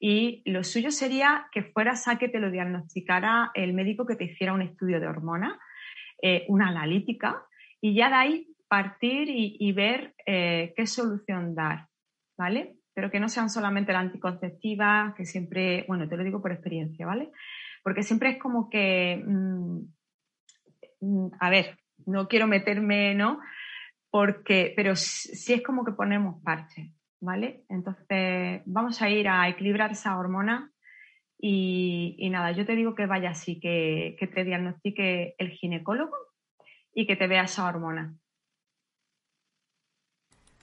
[0.00, 4.24] y lo suyo sería que fueras a que te lo diagnosticara el médico que te
[4.24, 5.56] hiciera un estudio de hormona,
[6.20, 7.46] eh, una analítica
[7.80, 11.86] y ya de ahí partir y, ver eh, qué solución dar,
[12.36, 12.74] ¿vale?
[12.92, 17.06] Pero que no sean solamente la anticonceptiva, que siempre, bueno, te lo digo por experiencia,
[17.06, 17.30] ¿vale?
[17.84, 19.78] Porque siempre es como que, mm,
[21.02, 23.40] mm, a ver, no quiero meterme, ¿no?
[24.10, 27.64] Porque, pero sí es como que ponemos parches, ¿vale?
[27.68, 30.70] Entonces, vamos a ir a equilibrar esa hormona
[31.38, 36.14] y, nada, yo te digo que vaya así, que, que te diagnostique el ginecólogo
[36.94, 38.14] y que te vea esa hormona.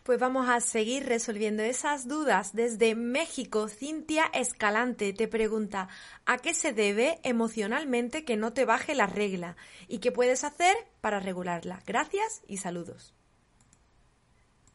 [0.04, 2.56] Pues vamos a seguir resolviendo esas dudas.
[2.56, 5.88] Desde México, Cintia Escalante te pregunta,
[6.26, 9.56] ¿a qué se debe emocionalmente que no te baje la regla?
[9.88, 11.82] ¿Y qué puedes hacer para regularla?
[11.86, 13.14] Gracias y saludos.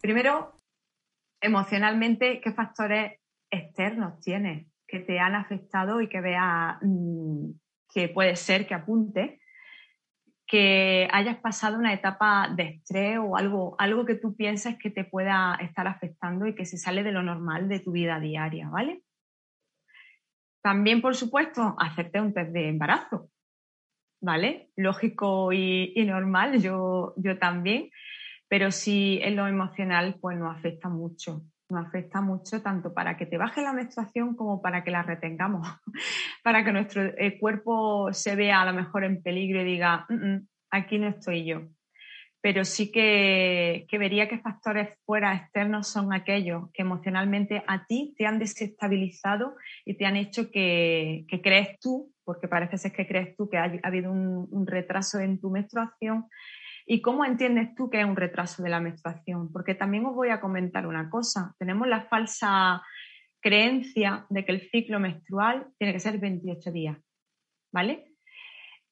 [0.01, 0.55] Primero,
[1.41, 3.19] emocionalmente, ¿qué factores
[3.51, 7.51] externos tienes que te han afectado y que vea mm,
[7.93, 9.41] que puede ser que apunte
[10.47, 15.05] que hayas pasado una etapa de estrés o algo, algo que tú piensas que te
[15.05, 19.03] pueda estar afectando y que se sale de lo normal de tu vida diaria, ¿vale?
[20.63, 23.31] También, por supuesto, hacerte un test de embarazo,
[24.21, 24.71] ¿vale?
[24.77, 27.91] Lógico y, y normal, yo, yo también,
[28.49, 31.43] pero si en lo emocional, pues nos afecta mucho
[31.75, 35.67] nos afecta mucho tanto para que te baje la menstruación como para que la retengamos,
[36.43, 40.15] para que nuestro eh, cuerpo se vea a lo mejor en peligro y diga, mm,
[40.15, 41.63] mm, aquí no estoy yo.
[42.41, 48.27] Pero sí que, vería que factores fuera externos son aquellos que emocionalmente a ti te
[48.27, 49.55] han desestabilizado
[49.87, 53.73] y te han hecho que, crees tú, porque parece ser que crees tú que ha,
[53.83, 56.27] habido un retraso en tu menstruación,
[56.87, 59.51] ¿Y cómo entiendes tú que es un retraso de la menstruación?
[59.51, 61.55] Porque también os voy a comentar una cosa.
[61.59, 62.83] Tenemos la falsa
[63.41, 66.99] creencia de que el ciclo menstrual tiene que ser 28 días,
[67.73, 68.15] ¿vale?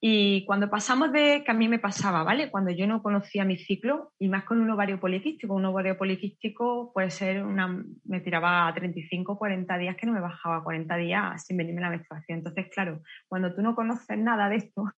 [0.05, 2.51] Y cuando pasamos de, que a mí me pasaba, ¿vale?
[2.51, 6.91] Cuando yo no conocía mi ciclo, y más con un ovario poliquístico, un ovario poliquístico
[6.93, 11.45] puede ser una, me tiraba a 35, 40 días que no me bajaba 40 días
[11.45, 12.39] sin venirme la menstruación.
[12.39, 14.91] Entonces, claro, cuando tú no conoces nada de esto,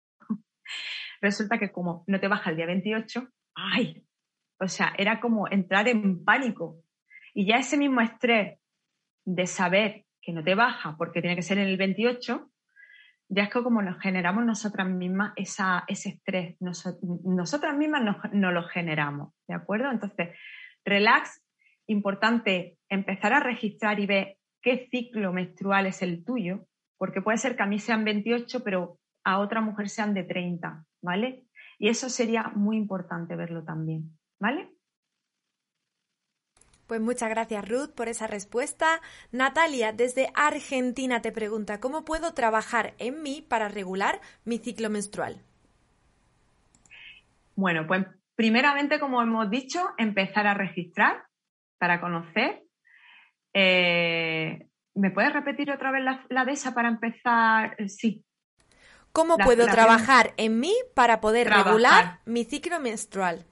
[1.25, 4.05] resulta que como no te baja el día 28, ¡ay!
[4.59, 6.81] O sea, era como entrar en pánico.
[7.33, 8.59] Y ya ese mismo estrés
[9.25, 12.49] de saber que no te baja porque tiene que ser en el 28,
[13.27, 18.53] ya es que como nos generamos nosotras mismas esa, ese estrés, nosotras mismas nos, nos,
[18.53, 19.91] lo generamos, ¿de acuerdo?
[19.91, 20.29] Entonces,
[20.85, 21.43] relax,
[21.88, 27.55] importante empezar a registrar y ver qué ciclo menstrual es el tuyo, porque puede ser
[27.55, 31.45] que a mí sean 28, pero a otra mujer sean de 30, ¿vale?
[31.77, 34.71] Y eso sería muy importante verlo también, ¿vale?
[36.88, 39.01] Pues muchas gracias Ruth por esa respuesta.
[39.31, 45.41] Natalia desde Argentina te pregunta, ¿cómo puedo trabajar en mí para regular mi ciclo menstrual?
[47.55, 51.23] Bueno, pues primeramente, como hemos dicho, empezar a registrar
[51.79, 52.63] para conocer.
[53.53, 57.75] Eh, ¿Me puedes repetir otra vez la, de esa para empezar?
[57.88, 58.24] Sí,
[59.15, 63.45] ¿Cómo puedo trabajar en mí para poder regular mi ciclo menstrual?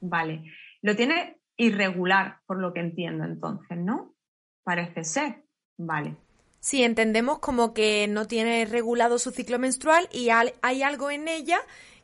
[0.00, 0.44] Vale.
[0.82, 4.14] Lo tiene irregular, por lo que entiendo entonces, ¿no?
[4.62, 5.44] Parece ser.
[5.78, 6.14] Vale.
[6.58, 11.58] Sí, entendemos como que no tiene regulado su ciclo menstrual y hay algo en ella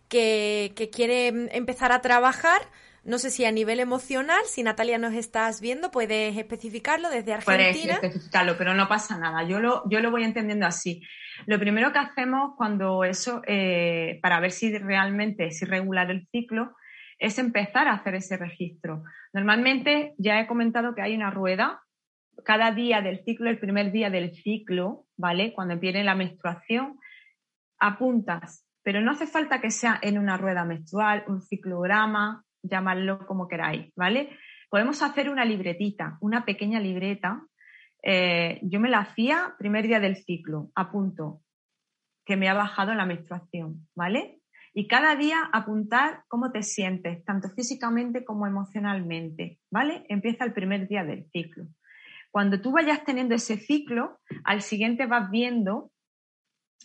[0.08, 2.62] que, que quiere empezar a trabajar.
[3.04, 7.98] No sé si a nivel emocional, si Natalia nos estás viendo, puedes especificarlo desde Argentina.
[7.98, 9.42] Puedes especificarlo, pero no pasa nada.
[9.42, 11.02] Yo lo, yo lo voy entendiendo así.
[11.44, 16.74] Lo primero que hacemos cuando eso, eh, para ver si realmente es irregular el ciclo,
[17.18, 19.02] es empezar a hacer ese registro.
[19.32, 21.82] Normalmente ya he comentado que hay una rueda
[22.44, 25.52] cada día del ciclo, el primer día del ciclo, ¿vale?
[25.54, 26.98] Cuando viene la menstruación,
[27.78, 33.48] apuntas, pero no hace falta que sea en una rueda menstrual, un ciclograma, llamadlo como
[33.48, 34.30] queráis, ¿vale?
[34.68, 37.42] Podemos hacer una libretita, una pequeña libreta
[38.08, 41.42] eh, yo me la hacía primer día del ciclo, a punto,
[42.24, 44.40] que me ha bajado la menstruación, ¿vale?
[44.72, 50.06] Y cada día apuntar cómo te sientes, tanto físicamente como emocionalmente, ¿vale?
[50.08, 51.66] Empieza el primer día del ciclo.
[52.30, 55.90] Cuando tú vayas teniendo ese ciclo, al siguiente vas viendo,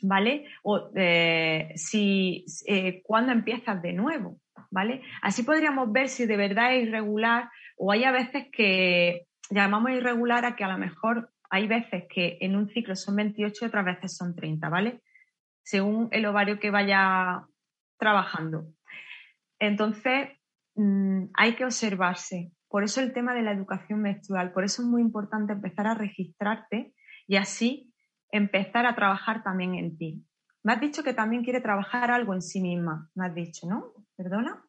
[0.01, 0.47] ¿vale?
[0.63, 4.39] O eh, si, eh, empiezas de nuevo,
[4.72, 5.03] ¿vale?
[5.22, 7.47] Así podríamos ver si de verdad es irregular
[7.78, 12.38] o hay a veces que llamamos irregular a que a lo mejor hay veces que
[12.41, 15.02] en un ciclo son 28 y otras veces son 30, ¿vale?
[15.64, 17.45] Según el ovario que vaya
[17.97, 18.68] trabajando.
[19.60, 20.30] Entonces,
[20.76, 22.52] mm, hay que observarse.
[22.68, 25.93] Por eso el tema de la educación menstrual, por eso es muy importante empezar a
[25.93, 26.93] registrarte
[27.28, 27.93] y así
[28.32, 30.26] empezar a trabajar también en ti.
[30.64, 33.91] Me has dicho que también quiere trabajar algo en sí misma, me has dicho, ¿no?
[34.16, 34.64] ¿Perdona?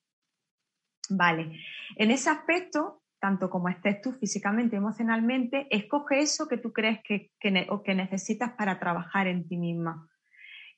[1.11, 1.61] Vale,
[1.97, 7.31] en ese aspecto, tanto como estés tú físicamente emocionalmente, escoge eso que tú crees que,
[7.69, 10.09] o que necesitas para trabajar en ti misma.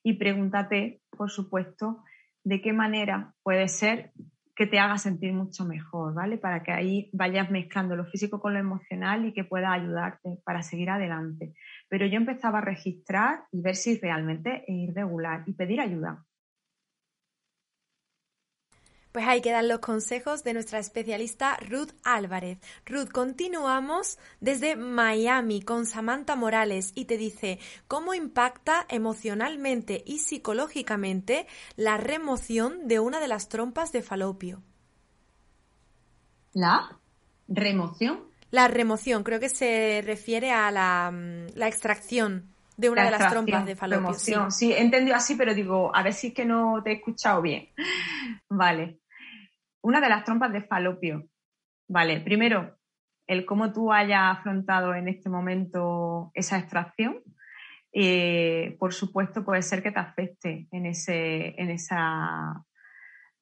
[0.03, 2.03] Y pregúntate, por supuesto,
[2.43, 4.11] de qué manera puede ser
[4.55, 6.37] que te haga sentir mucho mejor, ¿vale?
[6.37, 10.61] Para que ahí vayas mezclando lo físico con lo emocional y que pueda ayudarte para
[10.61, 11.55] seguir adelante.
[11.89, 16.23] Pero yo empezaba a registrar y ver si realmente es irregular y pedir ayuda.
[19.15, 22.57] Pues ahí quedan los consejos de nuestra especialista Ruth Álvarez.
[22.85, 27.57] Ruth, continuamos desde Miami con Samantha Morales y te dice
[27.87, 31.47] cómo impacta emocionalmente y psicológicamente
[31.77, 34.61] la remoción de una de las trompas de falopio.
[36.51, 36.99] ¿La
[37.47, 38.19] remoción?
[38.51, 43.65] La remoción, creo que se refiere a la, mm, extracción de una de las trompas
[43.65, 44.13] de falopio.
[44.15, 44.33] Sí.
[44.49, 47.41] sí, he entendido así, pero digo, a ver si es que no te he escuchado
[47.41, 47.69] bien.
[48.49, 48.99] Vale
[49.85, 51.27] una de las trompas de falopio.
[51.87, 52.75] Vale, primero,
[53.27, 57.21] el cómo tú hayas afrontado en este momento esa extracción.
[57.93, 62.65] Eh, por supuesto, puede ser que te afecte en, ese, en, esa,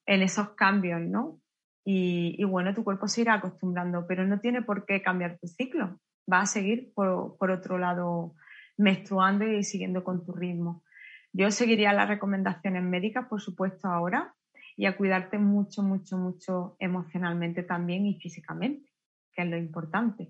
[0.06, 1.40] en esos cambios, ¿no?
[1.86, 6.02] Y, bueno, tu cuerpo se irá acostumbrando, pero no tiene por qué cambiar tu ciclo.
[6.32, 8.36] Va a seguir por, por otro lado
[8.78, 10.84] menstruando y siguiendo con tu ritmo.
[11.32, 14.34] Yo seguiría las recomendaciones médicas, por supuesto, ahora,
[14.76, 18.90] y a cuidarte mucho, mucho, mucho emocionalmente también y físicamente,
[19.34, 20.30] que es lo importante.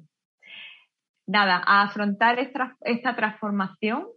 [1.26, 4.08] Nada, a afrontar esta, esta transformación,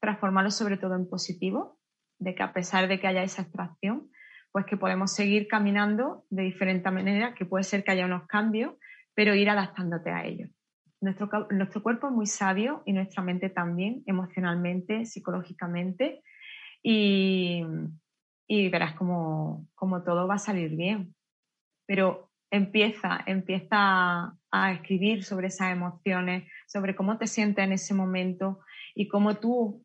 [0.00, 1.78] transformarlo sobre todo en positivo,
[2.18, 4.10] de que a pesar de que haya esa extracción,
[4.52, 8.74] pues que podemos seguir caminando de diferente manera, que puede ser que haya unos cambios,
[9.14, 10.50] pero ir adaptándote a ellos.
[11.00, 16.22] Nuestro, nuestro cuerpo es muy sabio y nuestra mente también, emocionalmente, psicológicamente,
[16.82, 17.62] y,
[18.48, 19.68] y verás como,
[20.04, 21.14] todo va a salir bien.
[21.86, 28.60] Pero empieza, empieza a escribir sobre esas emociones, sobre cómo te sientes en ese momento
[28.94, 29.84] y cómo tú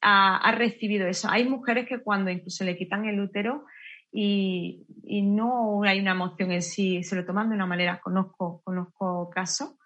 [0.00, 1.28] has recibido eso.
[1.30, 3.64] Hay mujeres que cuando incluso le quitan el útero
[4.12, 4.86] y,
[5.24, 9.76] no hay una emoción en sí, se lo toman de una manera, conozco, conozco casos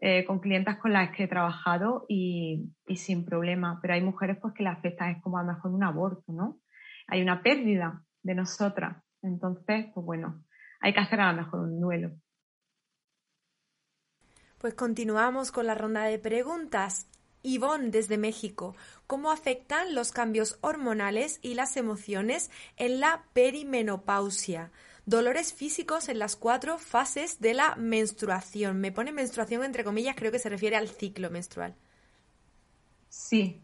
[0.00, 4.38] eh, con clientas con las que he trabajado y, y, sin problema, pero hay mujeres
[4.40, 6.60] pues que le afecta, es como a lo mejor un aborto, ¿no?
[7.06, 9.02] Hay una pérdida de nosotras.
[9.22, 10.44] Entonces, pues bueno,
[10.80, 12.12] hay que hacer a lo mejor un duelo.
[14.58, 17.06] Pues continuamos con la ronda de preguntas.
[17.42, 18.74] Ivonne desde México,
[19.06, 24.72] ¿cómo afectan los cambios hormonales y las emociones en la perimenopausia?
[25.04, 28.80] Dolores físicos en las cuatro fases de la menstruación.
[28.80, 31.74] Me pone menstruación entre comillas, creo que se refiere al ciclo menstrual.
[33.10, 33.62] Sí,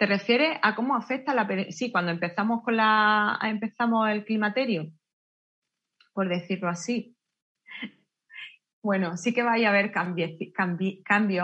[0.00, 4.90] ¿Te refieres a cómo afecta la Sí, cuando empezamos con la empezamos el climaterio,
[6.14, 7.18] por decirlo así.
[8.82, 10.30] Bueno, sí que va a haber cambios,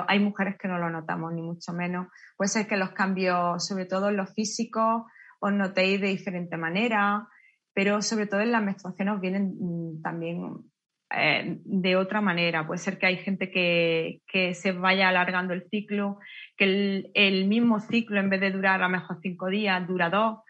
[0.09, 2.07] Hay mujeres que no lo notamos, ni mucho menos.
[2.34, 5.02] Puede ser que los cambios, sobre todo en los físicos,
[5.38, 7.28] os notéis de diferente manera,
[7.74, 10.64] pero sobre todo en las menstruaciones vienen mm, también
[11.11, 12.66] eh, de otra manera.
[12.66, 14.20] Puede ser que hay gente que,
[14.54, 16.18] se vaya alargando el ciclo,
[16.57, 20.40] que el, mismo ciclo, en vez de durar a lo mejor cinco días, dura dos.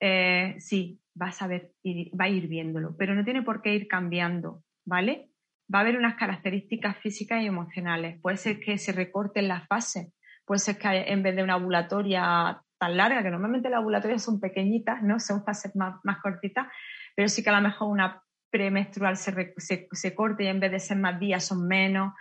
[0.00, 1.72] Eh, sí, vas a ver,
[2.18, 5.28] va a ir viéndolo, pero no tiene por qué ir cambiando, ¿vale?
[5.72, 8.20] Va a haber unas características físicas y emocionales.
[8.20, 10.12] Puede ser que se recorten las fases,
[10.44, 14.40] puede ser que en vez de una ovulatoria tan larga, que normalmente las ovulatorias son
[14.40, 15.20] pequeñitas, ¿no?
[15.20, 16.66] Son fases más, más cortitas,
[17.14, 20.80] pero sí que a lo mejor una premenstrual se, se, corte y en vez de
[20.80, 22.14] ser más días son menos.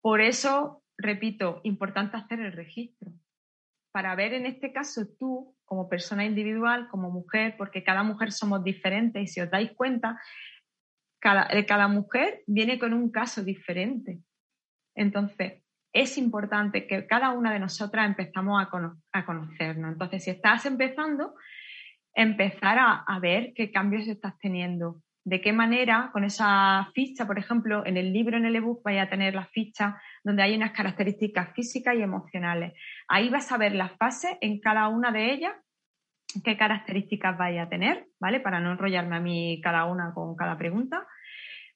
[0.00, 3.12] Por eso, repito, importante hacer el registro
[3.92, 8.64] para ver en este caso tú como persona individual, como mujer, porque cada mujer somos
[8.64, 10.20] diferentes y si os dais cuenta,
[11.20, 14.18] cada, cada mujer viene con un caso diferente.
[14.94, 15.62] Entonces,
[15.92, 18.70] es importante que cada una de nosotras empezamos a,
[19.12, 19.92] a conocernos.
[19.92, 21.34] Entonces, si estás empezando,
[22.14, 27.38] empezar a, a, ver qué cambios estás teniendo, de qué manera con esa ficha, por
[27.38, 30.72] ejemplo, en el libro, en el ebook, vaya a tener la ficha donde hay unas
[30.72, 32.72] características físicas y emocionales.
[33.08, 35.54] Ahí vas a ver las fases en cada una de ellas,
[36.44, 38.40] qué características vaya a tener, ¿vale?
[38.40, 41.06] Para no enrollarme a mí cada una con cada pregunta.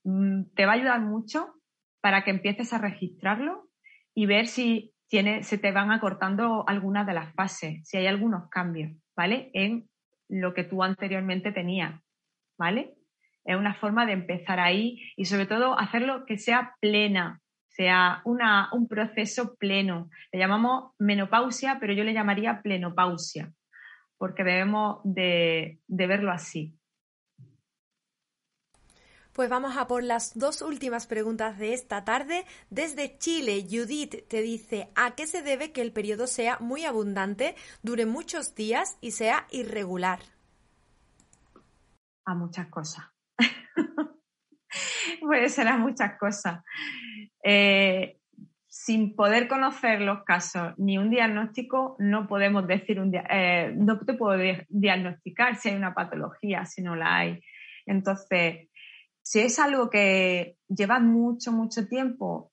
[0.05, 1.55] Mm, te va a ayudar mucho
[2.01, 3.69] para que empieces a registrarlo
[4.15, 8.49] y ver si tiene, se te van acortando algunas de las fases, si hay algunos
[8.49, 9.51] cambios, ¿vale?
[9.55, 9.89] En
[10.29, 12.01] lo que tú anteriormente tenías,
[12.59, 12.96] ¿vale?
[13.47, 18.69] Es una forma de empezar ahí y sobre todo hacerlo que sea plena, sea una,
[18.73, 20.11] un proceso pleno.
[20.33, 23.53] Le llamamos menopausia, pero yo le llamaría plenopausia,
[24.19, 26.77] porque debemos de, de verlo así.
[29.33, 32.47] Pues vamos a por las dos últimas preguntas de esta tarde.
[32.71, 37.55] Desde Chile, Judith te dice, ¿a qué se debe que el periodo sea muy abundante,
[37.83, 40.21] dure muchos días y sea irregular?
[42.25, 43.05] A muchas cosas.
[45.21, 46.63] Puede ser a muchas cosas.
[47.43, 48.19] Eh,
[48.69, 54.15] sin poder conocer los casos ni un diagnóstico, no podemos decir un eh, no te
[54.15, 57.41] puedo diagnosticar si hay una patología, si no la hay.
[57.87, 58.69] Entonces,
[59.23, 62.53] si es algo que lleva mucho, mucho tiempo,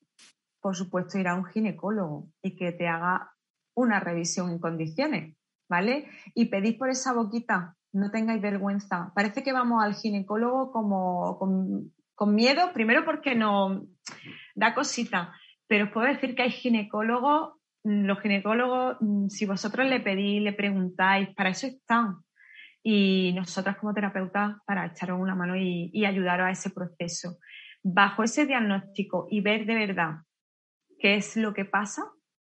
[0.61, 3.33] por supuesto ir a un ginecólogo y que te haga
[3.75, 5.35] una revisión en condiciones,
[5.69, 6.07] ¿vale?
[6.33, 9.11] Y pedís por esa boquita, no tengáis vergüenza.
[9.13, 13.83] Parece que vamos al ginecólogo como con, con miedo, primero porque no
[14.55, 15.33] da cosita
[15.73, 17.53] pero os puedo decir que hay ginecólogos,
[17.83, 22.17] mm, los ginecólogos, mm, si vosotros le pedís, le preguntáis, para eso están.
[22.83, 27.39] Y nosotras como terapeutas para echaros una mano y, y ayudaros a ese proceso.
[27.81, 30.17] Bajo ese diagnóstico y ver de verdad
[30.99, 32.03] qué es lo que pasa,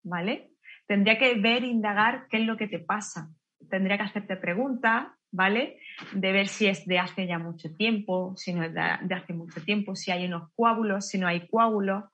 [0.02, 0.52] ¿vale?
[0.86, 3.30] Tendría que ver, indagar qué es lo que te pasa.
[3.70, 5.78] Tendría que hacerte preguntas, ¿vale?
[6.12, 9.62] De ver si es de hace ya mucho tiempo, si no es de, hace mucho
[9.62, 12.04] tiempo, si hay unos coágulos, si no hay coágulos,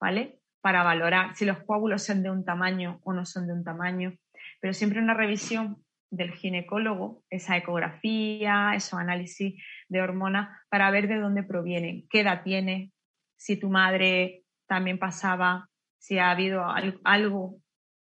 [0.00, 0.40] ¿vale?
[0.62, 4.14] para valorar si los coágulos son de un tamaño o no son de un tamaño.
[4.60, 9.54] Pero siempre una revisión del ginecólogo, esa ecografía, esos análisis
[9.88, 12.92] de hormonas, para ver de dónde provienen, qué edad tiene,
[13.38, 15.68] si tu madre también pasaba,
[15.98, 16.64] si ha habido
[17.04, 17.56] algo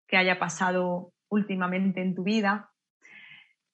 [0.07, 2.69] que haya pasado últimamente en tu vida.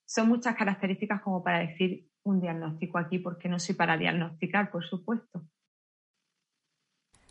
[0.10, 4.84] Son muchas características como para decir un diagnóstico aquí, porque no soy para diagnosticar, por
[4.84, 5.44] supuesto.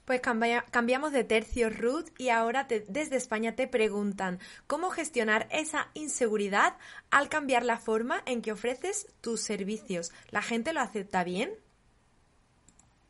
[0.05, 6.77] Pues cambiamos de tercio, Ruth, y ahora desde España te preguntan cómo gestionar esa inseguridad
[7.11, 10.13] al cambiar la forma en que ofreces tus servicios.
[10.31, 11.51] ¿La gente lo acepta bien?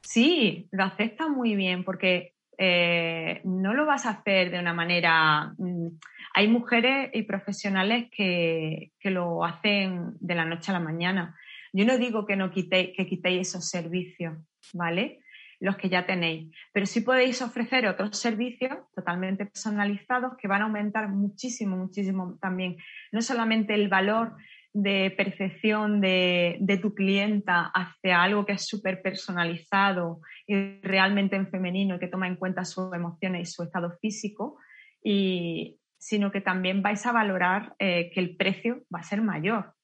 [0.00, 5.54] Sí, lo acepta muy bien porque eh, no lo vas a hacer de una manera...
[5.56, 5.98] Mm,
[6.34, 11.36] hay mujeres y profesionales que, que, lo hacen de la noche a la mañana.
[11.72, 14.36] Yo no digo que no quitéis, que quitéis esos servicios,
[14.74, 15.20] ¿vale?
[15.60, 16.54] los que ya tenéis.
[16.72, 22.76] Pero sí podéis ofrecer otros servicios totalmente personalizados que van a aumentar muchísimo, muchísimo también,
[23.12, 24.36] no solamente el valor
[24.72, 31.96] de percepción de, tu clienta hacia algo que es súper personalizado y realmente en femenino
[31.96, 34.58] y que toma en cuenta sus emociones y su estado físico,
[35.02, 39.74] y, sino que también vais a valorar eh, que el precio va a ser mayor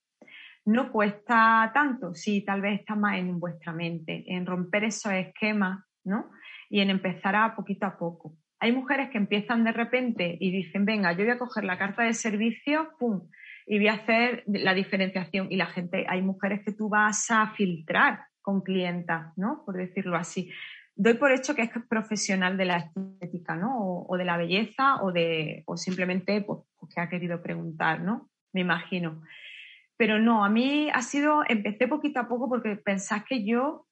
[0.67, 5.85] no cuesta tanto, sí, tal vez está más en vuestra mente, en romper esos esquemas,
[6.05, 6.31] ¿no?
[6.71, 8.37] Y en empezar a poquito a poco.
[8.61, 12.03] Hay mujeres que empiezan de repente y dicen, venga, yo voy a coger la carta
[12.03, 13.29] de servicio, pum,
[13.67, 15.51] y voy a hacer la diferenciación.
[15.51, 19.63] Y la gente, hay mujeres que tú vas a filtrar con clientas, ¿no?
[19.65, 20.51] Por decirlo así.
[20.97, 24.05] Doy por hecho que es profesional de la estética, ¿no?
[24.07, 26.61] O, de la belleza o de, o simplemente, pues,
[26.95, 28.31] que ha querido preguntar, ¿no?
[28.53, 29.23] Me imagino.
[29.97, 33.87] Pero no, a mí ha sido, empecé poquito a poco porque pensás que yo,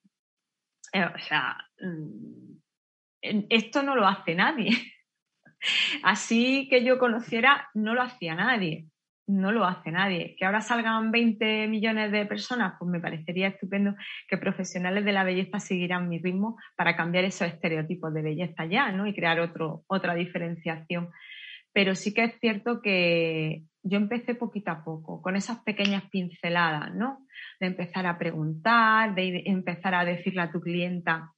[0.93, 4.71] eh, o sea, mm, esto no lo hace nadie.
[6.03, 8.92] Así que yo conociera, no lo hacía nadie.
[9.27, 10.35] No lo hace nadie.
[10.37, 13.95] Que ahora salgan 20 millones de personas, pues me parecería estupendo
[14.29, 18.91] que profesionales de la belleza siguieran mi ritmo para cambiar esos estereotipos de belleza ya,
[18.91, 19.07] ¿no?
[19.07, 21.11] Y crear otro, otra diferenciación.
[21.73, 26.95] Pero sí que es cierto que yo empecé poquito a poco, con esas pequeñas pinceladas,
[26.95, 27.27] ¿no?
[27.61, 31.33] De empezar a preguntar, de empezar a decirle a tu clienta,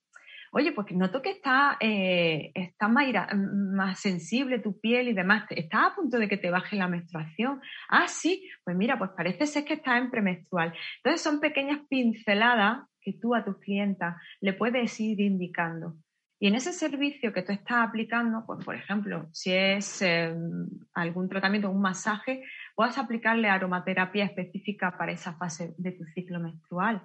[0.55, 5.93] oye, pues noto que está, eh, está más, más, sensible tu piel y demás, ¿estás
[5.93, 7.61] a punto de que te baje la menstruación?
[7.89, 10.73] Ah, sí, pues mira, pues parece ser que estás en premenstrual.
[10.99, 15.97] Entonces son pequeñas pinceladas que tú a tus clientas le puedes ir indicando.
[16.39, 21.29] Y en ese servicio que tú estás aplicando, pues por ejemplo, si es em, algún
[21.29, 22.45] tratamiento, un masaje,
[22.77, 27.03] puedes aplicarle aromaterapia específica para esa fase de tu ciclo menstrual.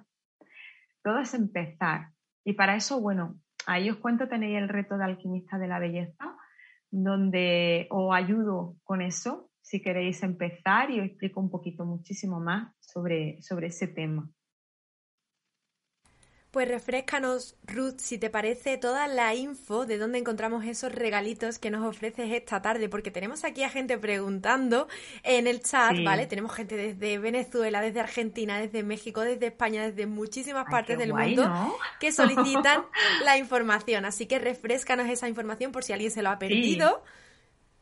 [1.02, 2.10] Todo es empezar.
[2.44, 6.36] Y para eso, bueno, ahí os cuento, tenéis el reto de alquimista de la belleza,
[6.90, 12.74] donde os ayudo con eso, si queréis empezar, y os explico un poquito muchísimo más
[12.80, 14.28] sobre, sobre ese tema.
[16.50, 21.70] Pues refrescanos, Ruth, si te parece, toda la info de dónde encontramos esos regalitos que
[21.70, 24.88] nos ofreces esta tarde, porque tenemos aquí a gente preguntando
[25.22, 26.26] en el chat, ¿vale?
[26.26, 31.78] Tenemos gente desde Venezuela, desde Argentina, desde México, desde España, desde muchísimas partes del mundo
[32.00, 32.84] que solicitan
[33.24, 34.04] la información.
[34.04, 37.04] Así que refrescanos esa información por si alguien se lo ha perdido.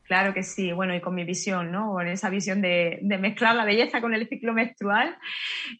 [0.08, 1.92] Claro que sí, bueno, y con mi visión, ¿no?
[1.92, 5.18] Con esa visión de, mezclar la belleza con el ciclo menstrual,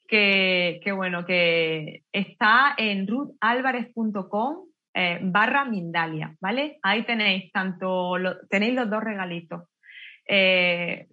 [0.06, 6.78] que, bueno, que está en ruthalvarez.com eh, barra Mindalia, ¿vale?
[6.82, 8.16] Ahí tenéis tanto,
[8.50, 9.62] tenéis los dos regalitos.
[10.28, 11.08] Eh,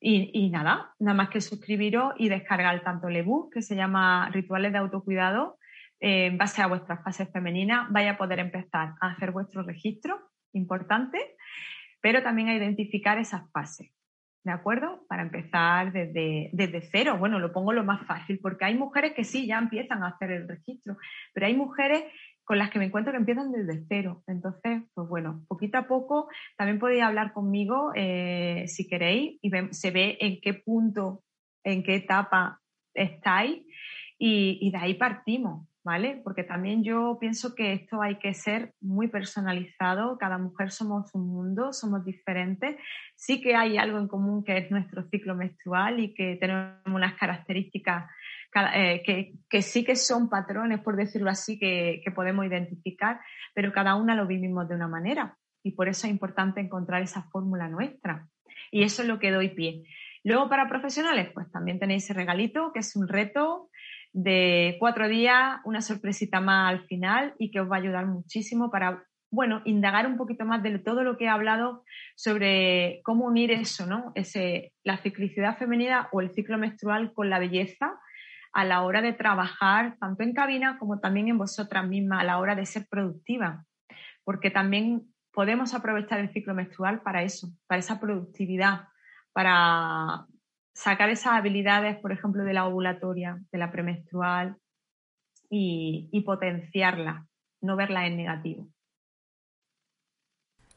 [0.00, 4.70] y, nada, nada más que suscribiros y descargar tanto el ebook que se llama Rituales
[4.70, 5.58] de Autocuidado
[5.98, 10.20] en base a vuestras fases femeninas, vaya a poder empezar a hacer vuestro registro,
[10.52, 11.33] importante,
[12.04, 13.90] pero también a identificar esas fases.
[14.44, 15.06] ¿De acuerdo?
[15.08, 17.16] Para empezar desde, desde cero.
[17.18, 20.30] Bueno, lo pongo lo más fácil, porque hay mujeres que sí, ya empiezan a hacer
[20.30, 20.98] el registro,
[21.32, 22.04] pero hay mujeres
[22.44, 24.22] con las que me encuentro que empiezan desde cero.
[24.26, 26.28] Entonces, pues bueno, poquito a poco
[26.58, 31.22] también podéis hablar conmigo eh, si queréis y se ve en qué punto,
[31.64, 32.60] en qué etapa
[32.92, 33.64] estáis
[34.18, 36.20] y, de ahí partimos, ¿vale?
[36.24, 41.28] Porque también yo pienso que esto hay que ser muy personalizado, cada mujer somos un
[41.28, 42.76] mundo, somos diferentes,
[43.14, 47.14] sí que hay algo en común que es nuestro ciclo menstrual y que tenemos unas
[47.14, 48.10] características
[48.74, 49.02] eh,
[49.50, 53.20] que, sí que son patrones, por decirlo así, que, podemos identificar,
[53.52, 57.24] pero cada una lo vivimos de una manera y por eso es importante encontrar esa
[57.24, 58.26] fórmula nuestra.
[58.70, 59.84] Y eso es lo que doy pie.
[60.22, 63.68] Luego para profesionales, pues también tenéis ese regalito, que es un reto
[64.14, 68.70] de cuatro días, una sorpresita más al final y que os va a ayudar muchísimo
[68.70, 71.84] para, bueno, indagar un poquito más de todo lo que he hablado
[72.14, 74.12] sobre cómo unir eso, ¿no?
[74.14, 77.98] Ese, la ciclicidad femenina o el ciclo menstrual con la belleza
[78.52, 82.38] a la hora de trabajar, tanto en cabina como también en vosotras mismas, a la
[82.38, 83.64] hora de ser productiva,
[84.22, 88.82] porque también podemos aprovechar el ciclo menstrual para eso, para esa productividad,
[89.32, 90.26] para
[90.74, 94.56] sacar esas habilidades, por ejemplo, de la ovulatoria, de la premenstrual
[95.48, 97.26] y, y potenciarla,
[97.60, 98.68] no verla en negativo.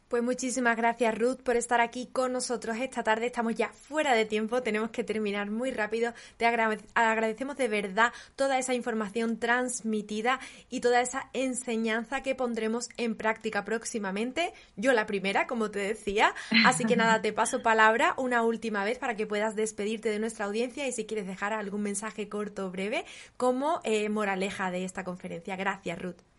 [0.08, 3.26] Pues muchísimas gracias Ruth por estar aquí con nosotros esta tarde.
[3.26, 6.14] Estamos ya fuera de tiempo, tenemos que terminar muy rápido.
[6.38, 10.40] Te agradecemos de verdad toda esa información transmitida
[10.70, 14.54] y toda esa enseñanza que pondremos en práctica próximamente.
[14.78, 16.34] Yo la primera, como te decía.
[16.66, 20.46] Así que nada, te paso palabra una última vez para que puedas despedirte de nuestra
[20.46, 23.04] audiencia y si quieres dejar algún mensaje corto o breve
[23.36, 25.58] como eh, moraleja de esta conferencia.
[25.58, 26.37] Gracias Ruth.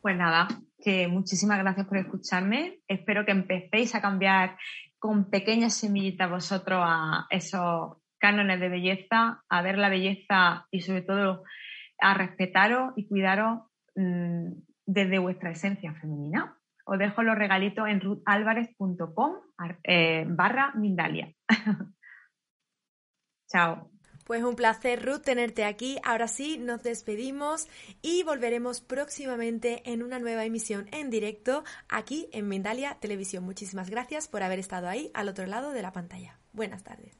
[0.00, 2.80] Pues nada, que muchísimas gracias por escucharme.
[2.86, 4.56] Espero que empecéis a cambiar
[4.98, 11.02] con pequeñas semillitas vosotros a esos cánones de belleza, a ver la belleza y sobre
[11.02, 11.44] todo
[12.00, 13.60] a respetaros y cuidaros
[13.96, 14.52] mm,
[14.86, 16.56] desde vuestra esencia femenina.
[16.84, 19.34] Os dejo los regalitos en ruthalvarez.com
[19.84, 21.32] eh, barra Mindalia.
[23.48, 23.97] Chao.
[24.28, 25.98] Pues un placer, Ruth, tenerte aquí.
[26.04, 27.66] Ahora sí, nos despedimos
[28.02, 33.42] y volveremos próximamente en una nueva emisión en directo aquí en Mindalia Televisión.
[33.44, 36.38] Muchísimas gracias por haber estado ahí al otro lado de la pantalla.
[36.52, 37.16] Buenas tardes.